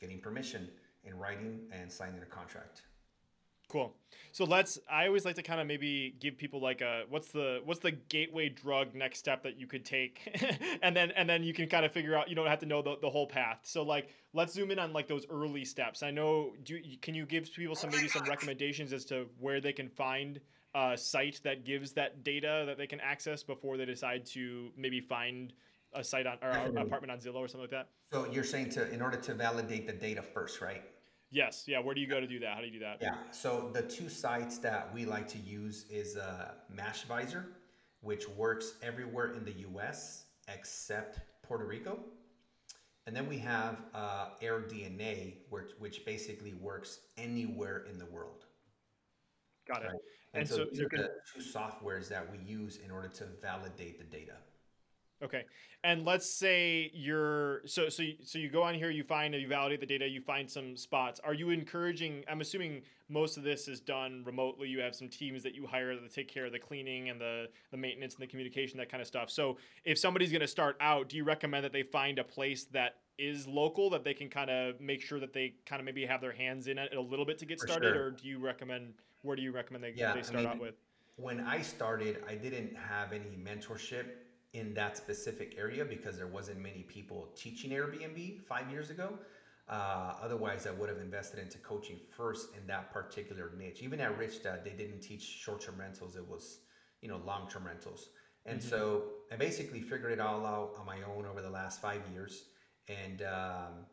[0.00, 0.70] getting permission
[1.04, 2.82] in writing and signing a contract.
[3.72, 3.96] Cool.
[4.32, 4.78] So let's.
[4.90, 7.92] I always like to kind of maybe give people like a what's the what's the
[7.92, 10.20] gateway drug next step that you could take,
[10.82, 12.28] and then and then you can kind of figure out.
[12.28, 13.60] You don't have to know the, the whole path.
[13.62, 16.02] So like let's zoom in on like those early steps.
[16.02, 16.52] I know.
[16.64, 19.88] Do you, can you give people some maybe some recommendations as to where they can
[19.88, 20.38] find
[20.74, 25.00] a site that gives that data that they can access before they decide to maybe
[25.00, 25.54] find
[25.94, 27.88] a site on or apartment on Zillow or something like that?
[28.10, 30.82] So you're saying to in order to validate the data first, right?
[31.32, 31.64] Yes.
[31.66, 31.80] Yeah.
[31.80, 32.54] Where do you go to do that?
[32.54, 32.98] How do you do that?
[33.00, 33.14] Yeah.
[33.30, 37.44] So the two sites that we like to use is uh, Mashvisor,
[38.02, 40.26] which works everywhere in the U.S.
[40.48, 41.98] except Puerto Rico,
[43.06, 48.44] and then we have uh, AirDNA, which which basically works anywhere in the world.
[49.66, 49.86] Got it.
[49.86, 50.00] Right.
[50.34, 53.24] And, And, so, so, these are the two softwares that we use in order to
[53.40, 54.36] validate the data.
[55.22, 55.44] Okay.
[55.84, 59.80] And let's say you're so so so you go on here, you find you validate
[59.80, 61.20] the data, you find some spots.
[61.24, 62.24] Are you encouraging?
[62.28, 64.68] I'm assuming most of this is done remotely.
[64.68, 67.48] You have some teams that you hire that take care of the cleaning and the
[67.70, 69.30] the maintenance and the communication, that kind of stuff.
[69.30, 72.64] So if somebody's going to start out, do you recommend that they find a place
[72.72, 76.04] that is local that they can kind of make sure that they kind of maybe
[76.06, 78.04] have their hands in it a little bit to get For started, sure.
[78.06, 80.60] or do you recommend where do you recommend they, Yeah, they I start mean, out
[80.60, 80.74] with?
[81.16, 84.06] When I started, I didn't have any mentorship
[84.52, 89.18] in that specific area because there wasn't many people teaching Airbnb five years ago.
[89.68, 93.80] Uh, otherwise, I would have invested into coaching first in that particular niche.
[93.82, 96.58] Even at Rich Dad, they didn't teach short-term rentals; it was,
[97.00, 98.08] you know, long-term rentals.
[98.44, 102.00] And so I basically figured it all out on my own over the last five
[102.12, 102.46] years.
[102.88, 103.86] And um,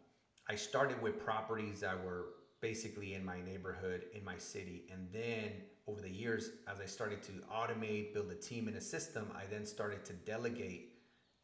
[0.50, 2.26] I started with properties that were
[2.60, 4.86] basically in my neighborhood, in my city.
[4.92, 5.52] And then
[5.90, 9.46] over the years, as I started to automate, build a team and a system, I
[9.50, 10.94] then started to delegate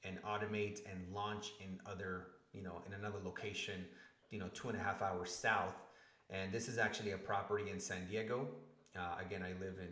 [0.04, 3.86] and automate and launch in other, you know, in another location,
[4.30, 5.76] you know, two and a half hours south.
[6.30, 8.48] And this is actually a property in San Diego.
[8.96, 9.90] Uh, again, I live in,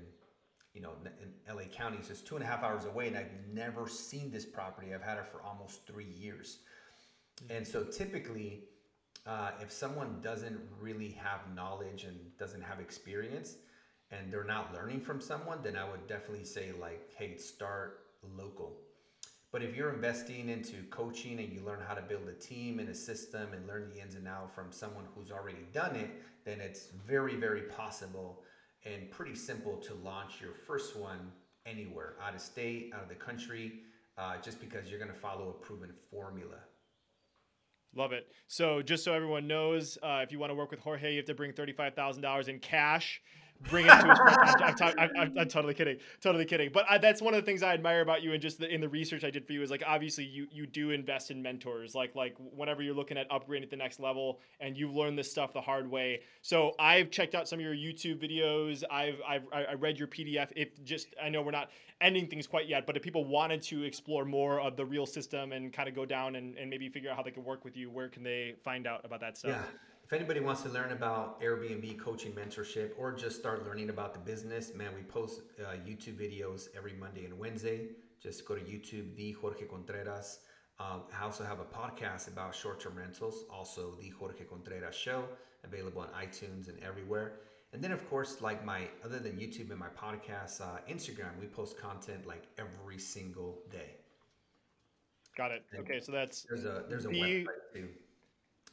[0.74, 0.92] you know,
[1.22, 4.32] in LA County, so it's two and a half hours away, and I've never seen
[4.32, 4.94] this property.
[4.94, 6.60] I've had it for almost three years.
[7.50, 8.66] And so typically,
[9.26, 13.56] uh, if someone doesn't really have knowledge and doesn't have experience
[14.14, 18.02] and they're not learning from someone, then I would definitely say, like, hey, start
[18.38, 18.78] local.
[19.52, 22.90] But if you're investing into coaching and you learn how to build a team and
[22.90, 26.10] a system and learn the ins and outs from someone who's already done it,
[26.44, 28.42] then it's very, very possible
[28.86, 31.32] and pretty simple to launch your first one
[31.66, 33.82] anywhere, out of state, out of the country,
[34.18, 36.58] uh, just because you're going to follow a proven formula.
[37.96, 38.28] Love it.
[38.48, 41.28] So, just so everyone knows, uh, if you want to work with Jorge, you have
[41.28, 43.22] to bring thirty-five thousand dollars in cash
[43.70, 46.70] bring it to his I'm, I'm, I'm, totally kidding totally kidding.
[46.74, 48.82] But I, that's one of the things i admire about you and just the, in
[48.82, 51.96] the research i did for you is like obviously you you do invest in mentors.
[51.96, 55.30] Like like whenever you're looking at upgrading at the next level and you've learned this
[55.30, 56.22] stuff the hard way.
[56.42, 58.84] So i've checked out some of your youtube videos.
[58.92, 61.70] I've i've i read your pdf if just i know we're not
[62.02, 65.54] ending things quite yet but if people wanted to explore more of the real system
[65.54, 67.78] and kind of go down and, and maybe figure out how they can work with
[67.78, 69.52] you where can they find out about that stuff?
[69.52, 69.80] Yeah
[70.14, 74.20] if anybody wants to learn about Airbnb coaching mentorship or just start learning about the
[74.20, 77.88] business, man, we post uh, YouTube videos every Monday and Wednesday.
[78.22, 80.42] Just go to YouTube, the Jorge Contreras.
[80.80, 85.24] Um, I also have a podcast about short-term rentals, also the Jorge Contreras Show,
[85.64, 87.40] available on iTunes and everywhere.
[87.74, 91.48] And then, of course, like my other than YouTube and my podcast, uh, Instagram, we
[91.48, 93.96] post content like every single day.
[95.36, 95.64] Got it.
[95.72, 97.90] And okay, so that's there's a there's a the, website too.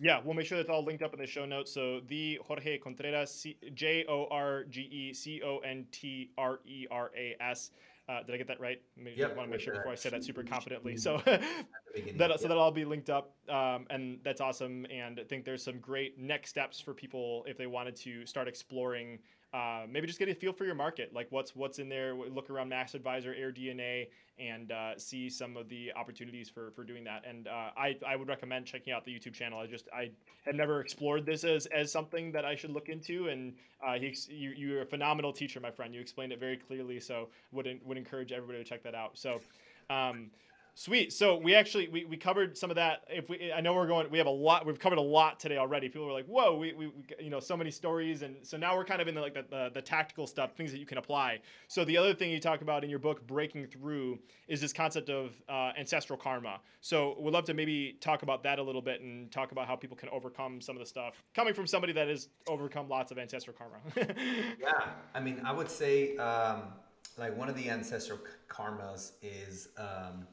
[0.01, 1.71] Yeah, we'll make sure that's all linked up in the show notes.
[1.71, 6.87] So the Jorge Contreras, J O R G E C O N T R E
[6.91, 7.71] R A S.
[8.09, 8.81] Uh, did I get that right?
[8.97, 10.97] Yep, I want to make sure before I say that super confidently.
[10.97, 14.87] So that so that'll all be linked up, um, and that's awesome.
[14.87, 18.49] And I think there's some great next steps for people if they wanted to start
[18.49, 19.19] exploring
[19.53, 22.15] uh, maybe just get a feel for your market, like what's what's in there.
[22.15, 24.07] Look around Mashvisor, Air DNA,
[24.39, 27.25] and uh, see some of the opportunities for for doing that.
[27.27, 29.59] And uh, I I would recommend checking out the YouTube channel.
[29.59, 30.11] I just I
[30.45, 33.29] had never explored this as as something that I should look into.
[33.29, 35.93] And uh, he you you're a phenomenal teacher, my friend.
[35.93, 39.19] You explained it very clearly, so would would encourage everybody to check that out.
[39.19, 39.41] So.
[39.89, 40.31] Um,
[40.75, 41.13] Sweet.
[41.13, 43.03] So we actually we, we covered some of that.
[43.09, 44.67] If we, I know we're going, we have a lot.
[44.67, 45.89] We've covered a lot today already.
[45.89, 48.85] People were like, "Whoa, we, we, you know so many stories," and so now we're
[48.85, 51.41] kind of in the like the, the, the tactical stuff, things that you can apply.
[51.69, 54.19] So the other thing you talk about in your book, breaking through,
[54.49, 56.61] is this concept of uh, ancestral karma.
[56.81, 59.77] So we'd love to maybe talk about that a little bit and talk about how
[59.77, 63.19] people can overcome some of the stuff coming from somebody that has overcome lots of
[63.19, 63.79] ancestral karma.
[64.61, 66.63] yeah, I mean, I would say um,
[67.19, 69.69] like one of the ancestral karmas is.
[69.77, 70.27] Um,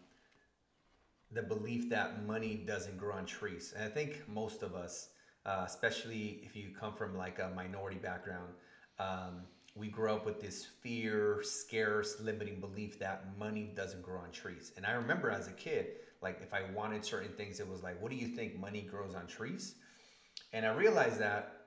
[1.31, 3.73] the belief that money doesn't grow on trees.
[3.75, 5.09] And I think most of us,
[5.45, 8.53] uh, especially if you come from like a minority background,
[8.99, 9.41] um,
[9.75, 14.71] we grow up with this fear, scarce, limiting belief that money doesn't grow on trees.
[14.75, 15.87] And I remember as a kid,
[16.21, 19.13] like if I wanted certain things, it was like, what do you think money grows
[19.13, 19.75] on trees?
[20.53, 21.57] And I realized that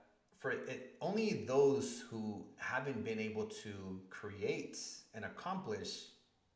[0.40, 4.78] for it, only those who haven't been able to create
[5.14, 6.06] and accomplish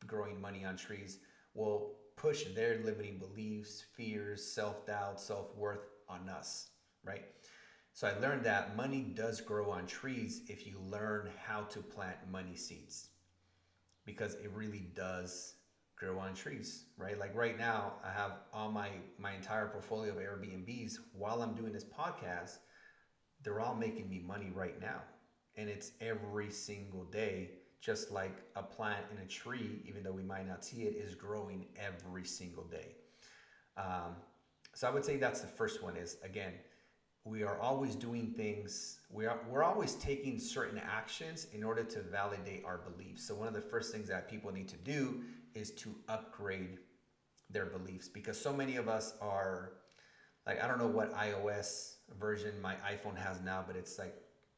[0.07, 1.19] growing money on trees
[1.53, 6.69] will push their limiting beliefs, fears, self doubt, self worth on us,
[7.03, 7.25] right?
[7.93, 12.17] So I learned that money does grow on trees if you learn how to plant
[12.29, 13.09] money seeds
[14.05, 15.55] because it really does
[15.95, 17.17] grow on trees, right?
[17.17, 21.71] Like right now, I have all my my entire portfolio of Airbnbs while I'm doing
[21.71, 22.57] this podcast,
[23.43, 25.01] they're all making me money right now.
[25.55, 27.51] And it's every single day
[27.85, 31.13] just like a plant in a tree, even though we might not see it, is
[31.13, 32.95] growing every single day.
[33.77, 34.15] Um,
[34.73, 36.53] so I would say that's the first one is again,
[37.25, 42.01] we are always doing things, we are, we're always taking certain actions in order to
[42.01, 43.27] validate our beliefs.
[43.27, 45.21] So one of the first things that people need to do
[45.53, 46.79] is to upgrade
[47.51, 49.73] their beliefs because so many of us are
[50.47, 54.15] like, I don't know what iOS version my iPhone has now, but it's like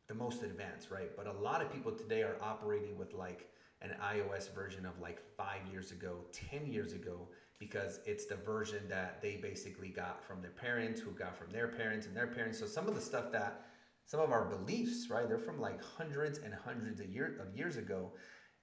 [0.08, 1.16] the most advanced, right?
[1.16, 3.49] But a lot of people today are operating with like
[3.82, 7.28] an iOS version of like five years ago, 10 years ago,
[7.60, 11.68] because it's the version that they basically got from their parents, who got from their
[11.68, 12.60] parents and their parents.
[12.60, 13.66] So some of the stuff that
[14.05, 17.76] some of our beliefs, right, they're from like hundreds and hundreds of, year, of years
[17.76, 18.14] ago.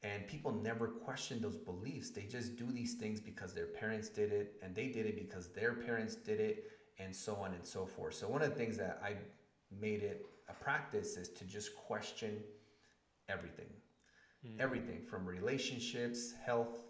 [0.03, 2.11] And people never question those beliefs.
[2.11, 5.49] They just do these things because their parents did it, and they did it because
[5.49, 6.65] their parents did it,
[6.99, 8.15] and so on and so forth.
[8.15, 9.15] So, one of the things that I
[9.81, 12.43] made it a practice is to just question
[13.29, 13.73] everything.
[14.47, 14.61] Mm.
[14.61, 16.85] Everything from relationships, health,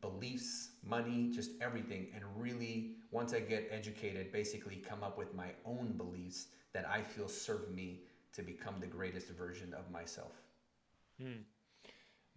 [0.00, 2.08] beliefs, money, just everything.
[2.14, 7.02] And really, once I get educated, basically come up with my own beliefs that I
[7.02, 8.02] feel serve me
[8.34, 10.32] to become the greatest version of myself.
[11.20, 11.42] Mm.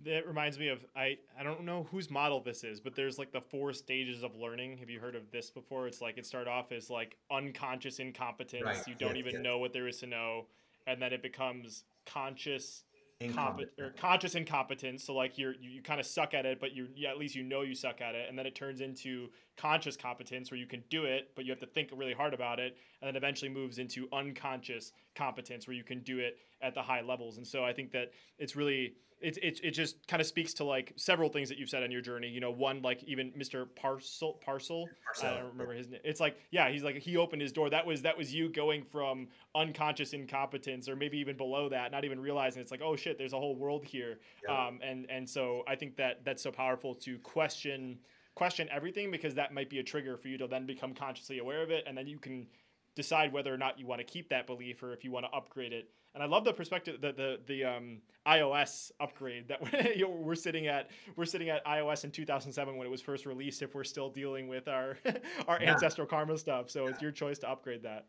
[0.06, 3.32] That reminds me of I I don't know whose model this is, but there's like
[3.32, 4.78] the four stages of learning.
[4.78, 5.88] Have you heard of this before?
[5.88, 8.64] It's like it start off as like unconscious incompetence.
[8.66, 8.88] Right.
[8.88, 9.44] You don't yes, even yes.
[9.44, 10.46] know what there is to know,
[10.88, 12.84] and then it becomes conscious
[13.22, 13.72] Incompetent.
[13.78, 15.04] or conscious incompetence.
[15.04, 17.36] So like you're you, you kind of suck at it, but you yeah, at least
[17.36, 19.28] you know you suck at it, and then it turns into
[19.60, 22.60] conscious competence where you can do it, but you have to think really hard about
[22.60, 26.82] it, and then eventually moves into unconscious competence where you can do it at the
[26.82, 27.38] high levels.
[27.38, 30.64] And so I think that it's really it, it, it just kind of speaks to
[30.64, 32.30] like several things that you've said on your journey.
[32.30, 33.68] You know, one like even Mr.
[33.76, 34.88] Parcel Parcel.
[35.04, 35.30] Parcel.
[35.30, 36.00] I don't remember his name.
[36.04, 37.70] It's like yeah, he's like he opened his door.
[37.70, 42.06] That was that was you going from unconscious incompetence or maybe even below that, not
[42.06, 44.20] even realizing it's like oh shit, there's a whole world here.
[44.48, 44.58] Yep.
[44.58, 48.00] Um, and and so I think that that's so powerful to question
[48.40, 51.62] question everything because that might be a trigger for you to then become consciously aware
[51.62, 52.48] of it, and then you can
[52.96, 55.32] decide whether or not you want to keep that belief or if you want to
[55.32, 55.90] upgrade it.
[56.16, 59.62] And I love the perspective the the the um, iOS upgrade that
[60.00, 60.90] we're, we're sitting at.
[61.18, 63.62] We're sitting at iOS in 2007 when it was first released.
[63.62, 64.98] If we're still dealing with our
[65.50, 65.74] our yeah.
[65.74, 66.92] ancestral karma stuff, so yeah.
[66.92, 68.06] it's your choice to upgrade that.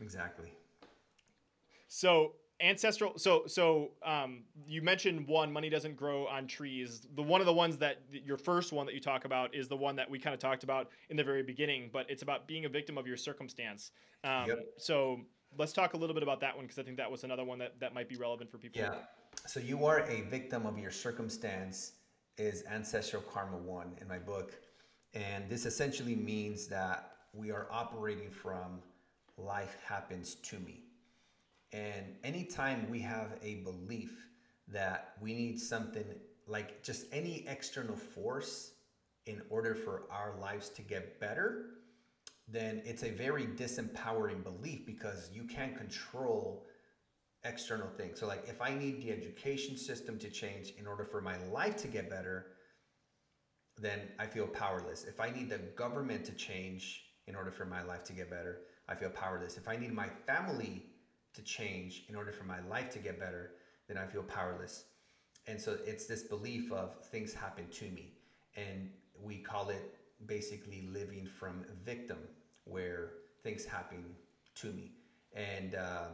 [0.00, 0.52] Exactly.
[1.88, 7.06] So ancestral so so um, you mentioned one money doesn't grow on trees.
[7.14, 9.76] The one of the ones that your first one that you talk about is the
[9.76, 12.64] one that we kind of talked about in the very beginning but it's about being
[12.64, 13.90] a victim of your circumstance.
[14.24, 14.58] Um, yep.
[14.78, 15.20] so
[15.58, 17.58] let's talk a little bit about that one because i think that was another one
[17.58, 18.80] that, that might be relevant for people.
[18.80, 18.94] Yeah.
[19.46, 21.92] So you are a victim of your circumstance
[22.38, 24.52] is ancestral karma one in my book
[25.14, 28.80] and this essentially means that we are operating from
[29.36, 30.84] life happens to me
[31.72, 34.28] and anytime we have a belief
[34.68, 36.04] that we need something
[36.46, 38.72] like just any external force
[39.26, 41.66] in order for our lives to get better,
[42.48, 46.66] then it's a very disempowering belief because you can't control
[47.44, 48.20] external things.
[48.20, 51.76] So, like, if I need the education system to change in order for my life
[51.78, 52.46] to get better,
[53.78, 55.04] then I feel powerless.
[55.04, 58.60] If I need the government to change in order for my life to get better,
[58.88, 59.56] I feel powerless.
[59.56, 60.91] If I need my family
[61.34, 63.52] to change in order for my life to get better,
[63.88, 64.84] then I feel powerless.
[65.46, 68.12] And so it's this belief of things happen to me.
[68.56, 69.94] And we call it
[70.26, 72.18] basically living from victim,
[72.64, 73.10] where
[73.42, 74.04] things happen
[74.56, 74.92] to me.
[75.34, 76.08] And uh,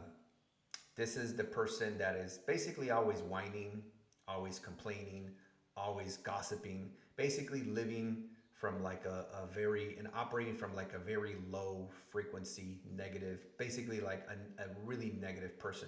[0.95, 3.83] this is the person that is basically always whining,
[4.27, 5.29] always complaining,
[5.77, 8.23] always gossiping, basically living
[8.59, 14.01] from like a, a very and operating from like a very low frequency negative basically
[14.01, 15.87] like a, a really negative person.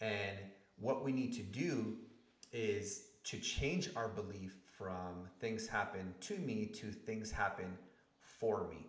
[0.00, 0.38] And
[0.78, 1.96] what we need to do
[2.52, 7.76] is to change our belief from things happen to me to things happen
[8.20, 8.86] for me.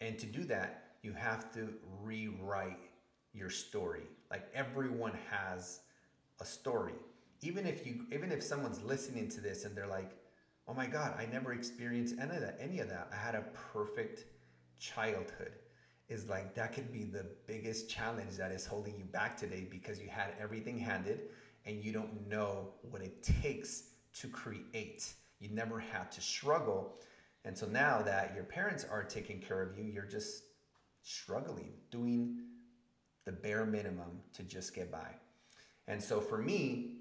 [0.00, 2.78] And to do that you have to rewrite
[3.32, 4.02] your story.
[4.30, 5.80] Like everyone has
[6.40, 6.94] a story.
[7.42, 10.12] Even if you even if someone's listening to this and they're like
[10.70, 12.56] oh my God, I never experienced any of that.
[12.60, 13.10] Any of that.
[13.12, 14.26] I had a perfect
[14.78, 15.52] childhood.
[16.08, 20.00] Is like that could be the biggest challenge that is holding you back today because
[20.00, 21.20] you had everything handed
[21.66, 25.12] and you don't know what it takes to create.
[25.38, 26.98] You never had to struggle.
[27.44, 30.42] And so now that your parents are taking care of you, you're just
[31.02, 32.38] struggling, doing
[33.24, 35.14] the bare minimum to just get by.
[35.86, 36.99] And so for me,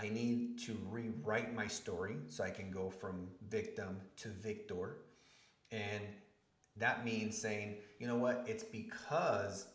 [0.00, 4.98] I need to rewrite my story so I can go from victim to victor.
[5.72, 6.02] And
[6.76, 9.66] that means saying, you know what, it's because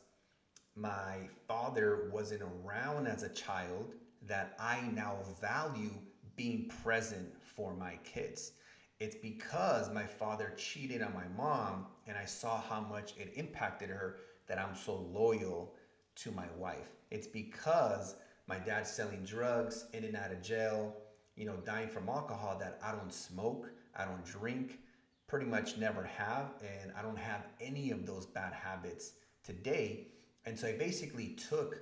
[0.76, 1.18] my
[1.48, 3.94] father wasn't around as a child
[4.26, 5.92] that I now value
[6.36, 8.54] being present for my kids.
[9.00, 13.90] It's because my father cheated on my mom and I saw how much it impacted
[13.90, 14.18] her
[14.48, 15.74] that I'm so loyal
[16.16, 16.90] to my wife.
[17.12, 18.16] It's because
[18.48, 20.96] my dad selling drugs, in and out of jail,
[21.36, 24.80] you know, dying from alcohol that I don't smoke, I don't drink,
[25.28, 29.14] pretty much never have, and I don't have any of those bad habits
[29.44, 30.08] today.
[30.46, 31.80] And so I basically took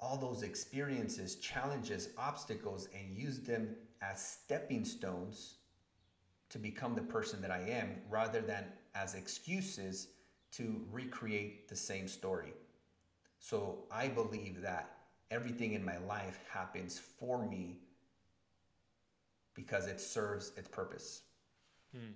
[0.00, 5.54] all those experiences, challenges, obstacles, and used them as stepping stones
[6.50, 8.64] to become the person that I am rather than
[8.94, 10.08] as excuses
[10.52, 12.52] to recreate the same story.
[13.38, 15.01] So I believe that
[15.32, 17.78] everything in my life happens for me
[19.54, 21.22] because it serves its purpose.
[21.92, 22.12] Hmm.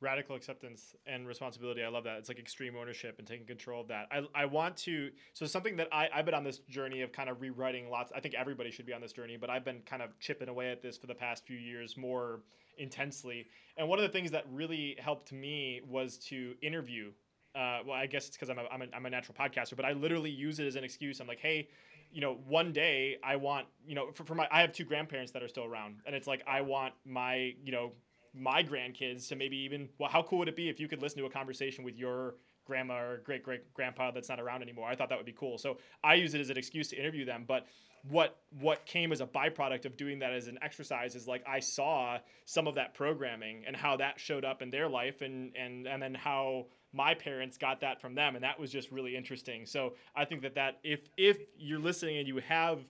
[0.00, 1.84] Radical acceptance and responsibility.
[1.84, 2.18] I love that.
[2.18, 4.08] It's like extreme ownership and taking control of that.
[4.10, 7.28] I, I want to, so something that I, I've been on this journey of kind
[7.28, 8.10] of rewriting lots.
[8.16, 10.72] I think everybody should be on this journey, but I've been kind of chipping away
[10.72, 12.40] at this for the past few years more
[12.78, 13.46] intensely.
[13.76, 17.12] And one of the things that really helped me was to interview
[17.54, 19.84] uh, well, I guess it's because I'm a, I'm, a, I'm a natural podcaster, but
[19.84, 21.20] I literally use it as an excuse.
[21.20, 21.68] I'm like, hey,
[22.12, 25.32] you know, one day I want, you know, for, for my, I have two grandparents
[25.32, 27.92] that are still around, and it's like I want my, you know,
[28.34, 31.18] my grandkids to maybe even, well, how cool would it be if you could listen
[31.18, 32.34] to a conversation with your
[32.64, 34.88] grandma or great great grandpa that's not around anymore.
[34.88, 35.58] I thought that would be cool.
[35.58, 37.44] So I use it as an excuse to interview them.
[37.46, 37.66] But
[38.08, 41.60] what what came as a byproduct of doing that as an exercise is like I
[41.60, 45.86] saw some of that programming and how that showed up in their life and and
[45.86, 49.66] and then how my parents got that from them and that was just really interesting.
[49.66, 52.80] So I think that that if if you're listening and you have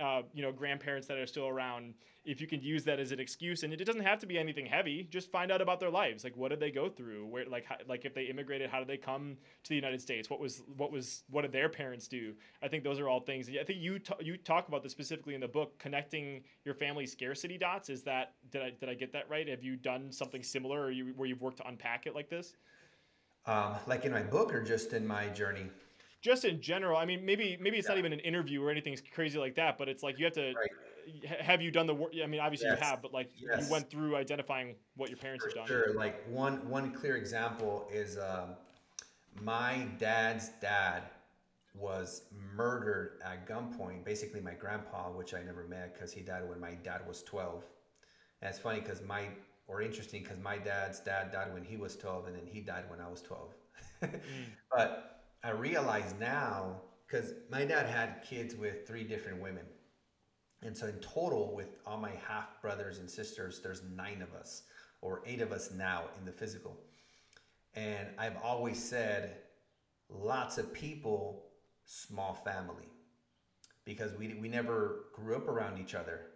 [0.00, 3.18] uh, you know grandparents that are still around if you can use that as an
[3.18, 6.22] excuse and it doesn't have to be anything heavy just find out about their lives.
[6.22, 7.26] Like what did they go through?
[7.26, 10.30] Where like how, like if they immigrated how did they come to the united states?
[10.30, 12.34] What was what was what did their parents do?
[12.62, 13.48] I think those are all things.
[13.48, 17.06] I think you t- you talk about this specifically in the book connecting your family
[17.06, 17.90] scarcity dots.
[17.90, 19.48] Is that did i did i get that right?
[19.48, 22.54] Have you done something similar or you where you've worked to unpack it like this
[23.46, 25.66] um, like in my book or just in my journey
[26.22, 27.94] just in general i mean maybe maybe it's yeah.
[27.94, 30.54] not even an interview or anything crazy like that but it's like you have to
[30.54, 31.40] right.
[31.40, 32.78] have you done the work i mean obviously yes.
[32.78, 33.64] you have but like yes.
[33.64, 37.16] you went through identifying what your parents For have done sure like one one clear
[37.16, 38.54] example is um,
[39.42, 41.02] my dad's dad
[41.74, 42.22] was
[42.54, 46.74] murdered at gunpoint basically my grandpa which i never met because he died when my
[46.84, 47.64] dad was 12
[48.40, 49.26] and it's funny because my
[49.66, 52.84] or interesting because my dad's dad died when he was 12 and then he died
[52.88, 53.54] when i was 12
[54.02, 54.20] mm.
[54.70, 55.12] but
[55.44, 59.64] I realize now because my dad had kids with three different women.
[60.62, 64.62] And so in total, with all my half brothers and sisters, there's nine of us
[65.00, 66.78] or eight of us now in the physical.
[67.74, 69.38] And I've always said,
[70.08, 71.46] lots of people,
[71.84, 72.88] small family,
[73.84, 76.26] because we, we never grew up around each other.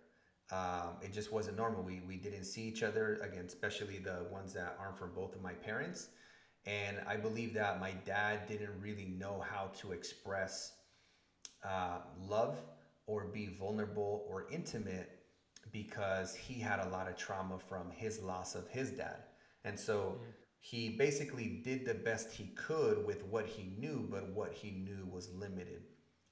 [0.52, 1.82] Um, it just wasn't normal.
[1.82, 5.42] We, we didn't see each other, again, especially the ones that aren't from both of
[5.42, 6.08] my parents.
[6.66, 10.72] And I believe that my dad didn't really know how to express
[11.64, 11.98] uh,
[12.28, 12.58] love
[13.06, 15.20] or be vulnerable or intimate
[15.72, 19.24] because he had a lot of trauma from his loss of his dad.
[19.64, 20.30] And so mm-hmm.
[20.60, 25.08] he basically did the best he could with what he knew, but what he knew
[25.10, 25.82] was limited.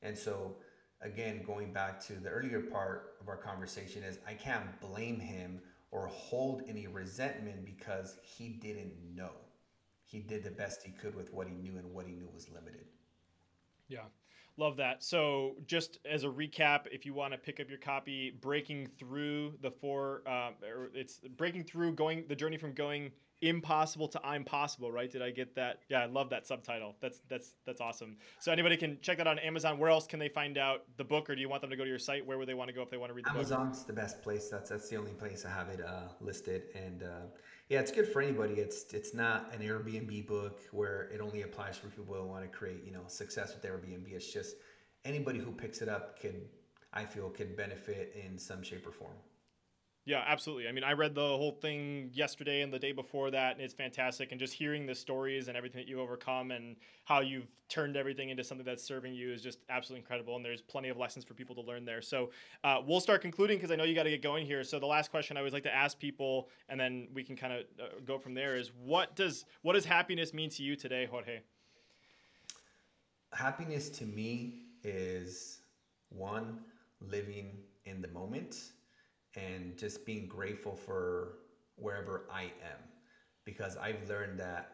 [0.03, 0.57] And so,
[1.05, 5.61] again, going back to the earlier part of our conversation, is I can't blame him
[5.91, 9.31] or hold any resentment because he didn't know
[10.05, 12.49] he did the best he could with what he knew and what he knew was
[12.51, 12.87] limited.
[13.89, 14.05] Yeah.
[14.57, 15.03] Love that.
[15.03, 19.55] So, just as a recap, if you want to pick up your copy, breaking through
[19.63, 20.51] the four, uh,
[20.95, 23.11] it's breaking through going the journey from going
[23.49, 25.11] impossible to I'm possible, right?
[25.11, 25.81] Did I get that?
[25.89, 26.97] Yeah, I love that subtitle.
[27.01, 28.17] That's that's that's awesome.
[28.41, 29.79] So anybody can check that on Amazon.
[29.79, 31.85] Where else can they find out the book, or do you want them to go
[31.85, 32.27] to your site?
[32.27, 33.87] Where would they want to go if they want to read the Amazon's book?
[33.89, 34.49] the best place.
[34.49, 37.27] That's that's the only place I have it uh, listed, and uh,
[37.69, 38.55] yeah, it's good for anybody.
[38.55, 42.49] It's it's not an Airbnb book where it only applies for people who want to
[42.49, 44.13] create you know success with Airbnb.
[44.13, 44.57] It's just
[45.05, 46.43] anybody who picks it up could
[46.93, 49.17] I feel could benefit in some shape or form.
[50.07, 50.69] Yeah, absolutely.
[50.69, 53.73] I mean, I read the whole thing yesterday and the day before that, and it's
[53.73, 54.33] fantastic.
[54.33, 58.29] And just hearing the stories and everything that you've overcome and how you've turned everything
[58.29, 60.37] into something that's serving you is just absolutely incredible.
[60.37, 62.03] And there's plenty of lessons for people to learn there.
[62.03, 62.31] So
[62.65, 64.63] uh, we'll start concluding because I know you got to get going here.
[64.63, 67.55] So the last question I always like to ask people, and then we can kind
[67.55, 71.07] of uh, go from there, is what does what does happiness mean to you today,
[71.07, 71.41] Jorge?
[73.33, 75.61] Happiness to me is
[76.11, 76.59] one
[77.01, 77.57] living
[77.87, 78.73] in the moment
[79.37, 81.39] and just being grateful for
[81.77, 82.81] wherever I am.
[83.45, 84.71] Because I've learned that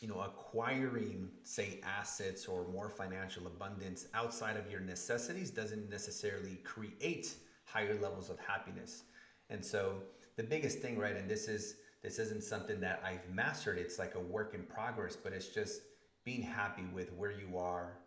[0.00, 6.56] you know acquiring say assets or more financial abundance outside of your necessities doesn't necessarily
[6.64, 7.34] create
[7.64, 9.04] higher levels of happiness.
[9.50, 9.94] And so
[10.36, 13.76] the biggest thing right and this is this isn't something that I've mastered.
[13.76, 15.82] It's like a work in progress but it's just
[16.24, 17.98] being happy with where you are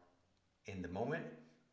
[0.68, 1.26] in the moment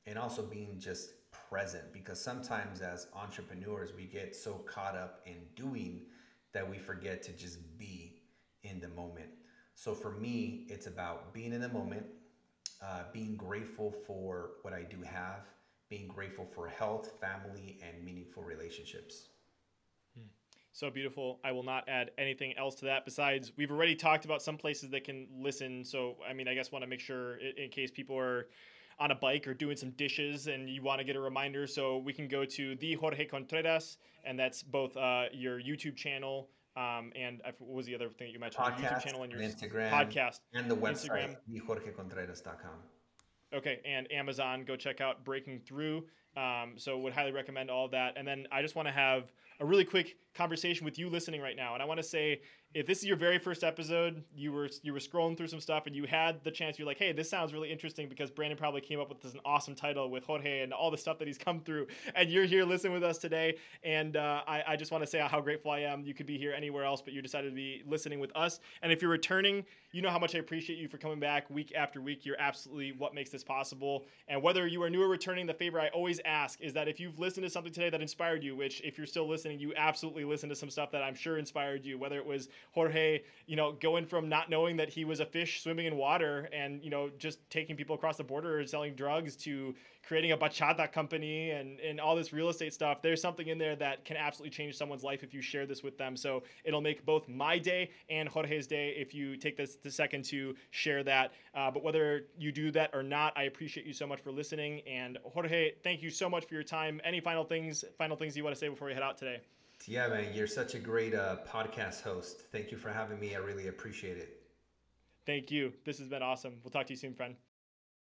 [0.07, 1.11] and also being just
[1.49, 6.03] present because sometimes as entrepreneurs we get so caught up in doing
[6.53, 8.21] that we forget to just be
[8.63, 9.29] in the moment
[9.75, 12.05] so for me it's about being in the moment
[12.83, 15.47] uh, being grateful for what i do have
[15.89, 19.29] being grateful for health family and meaningful relationships
[20.15, 20.27] hmm.
[20.73, 21.41] so beautiful.
[21.43, 24.91] I will not add anything else to that besides we've already talked about some places
[24.91, 25.83] that can listen.
[25.83, 28.49] So, I mean, I guess want to make sure in case people are
[29.01, 31.99] on a bike or doing some dishes and you want to get a reminder, so
[31.99, 36.49] we can go to the Jorge Contreras, and that's both uh, your YouTube channel.
[36.77, 38.65] Um, and what was the other thing that you mentioned?
[38.65, 42.71] Podcast, YouTube channel and your Instagram podcast and the website, thejorgecontreras.com.
[43.55, 46.05] Okay, and Amazon, go check out Breaking Through.
[46.37, 48.15] Um, so would highly recommend all of that.
[48.17, 51.57] And then I just want to have a really quick conversation with you listening right
[51.57, 51.75] now.
[51.75, 52.43] And I want to say
[52.75, 55.87] if this is your very first episode, you were you were scrolling through some stuff
[55.87, 58.83] and you had the chance, you're like, hey, this sounds really interesting because Brandon probably
[58.83, 61.39] came up with this an awesome title with Jorge and all the stuff that he's
[61.39, 63.57] come through, and you're here listening with us today.
[63.85, 66.03] And uh, I, I just want to say how grateful I am.
[66.05, 68.61] You could be here anywhere else, but you decided to be listening with us.
[68.83, 71.73] And if you're returning, you know how much I appreciate you for coming back week
[71.75, 72.27] after week.
[72.27, 74.05] You're absolutely what makes this possible.
[74.29, 77.01] And whether you are new or returning, the favor I always ask is that if
[77.01, 80.25] you've listened to something today that inspired you, which if you're still listening, you absolutely
[80.25, 83.73] listened to some stuff that I'm sure inspired you, whether it was Jorge, you know,
[83.73, 87.11] going from not knowing that he was a fish swimming in water and, you know,
[87.19, 89.75] just taking people across the border or selling drugs to
[90.07, 93.03] creating a bachata company and, and all this real estate stuff.
[93.03, 95.99] There's something in there that can absolutely change someone's life if you share this with
[95.99, 96.17] them.
[96.17, 100.25] So it'll make both my day and Jorge's day if you take this the second
[100.27, 101.33] to share that.
[101.55, 104.81] Uh, but whether you do that or not, I appreciate you so much for listening.
[104.87, 107.01] And Jorge, thank you so much for your time.
[107.05, 109.41] Any final things, final things you want to say before we head out today?
[109.89, 112.43] Yeah, man, you're such a great uh, podcast host.
[112.53, 113.35] Thank you for having me.
[113.35, 114.43] I really appreciate it.
[115.25, 115.73] Thank you.
[115.87, 116.59] This has been awesome.
[116.63, 117.35] We'll talk to you soon, friend.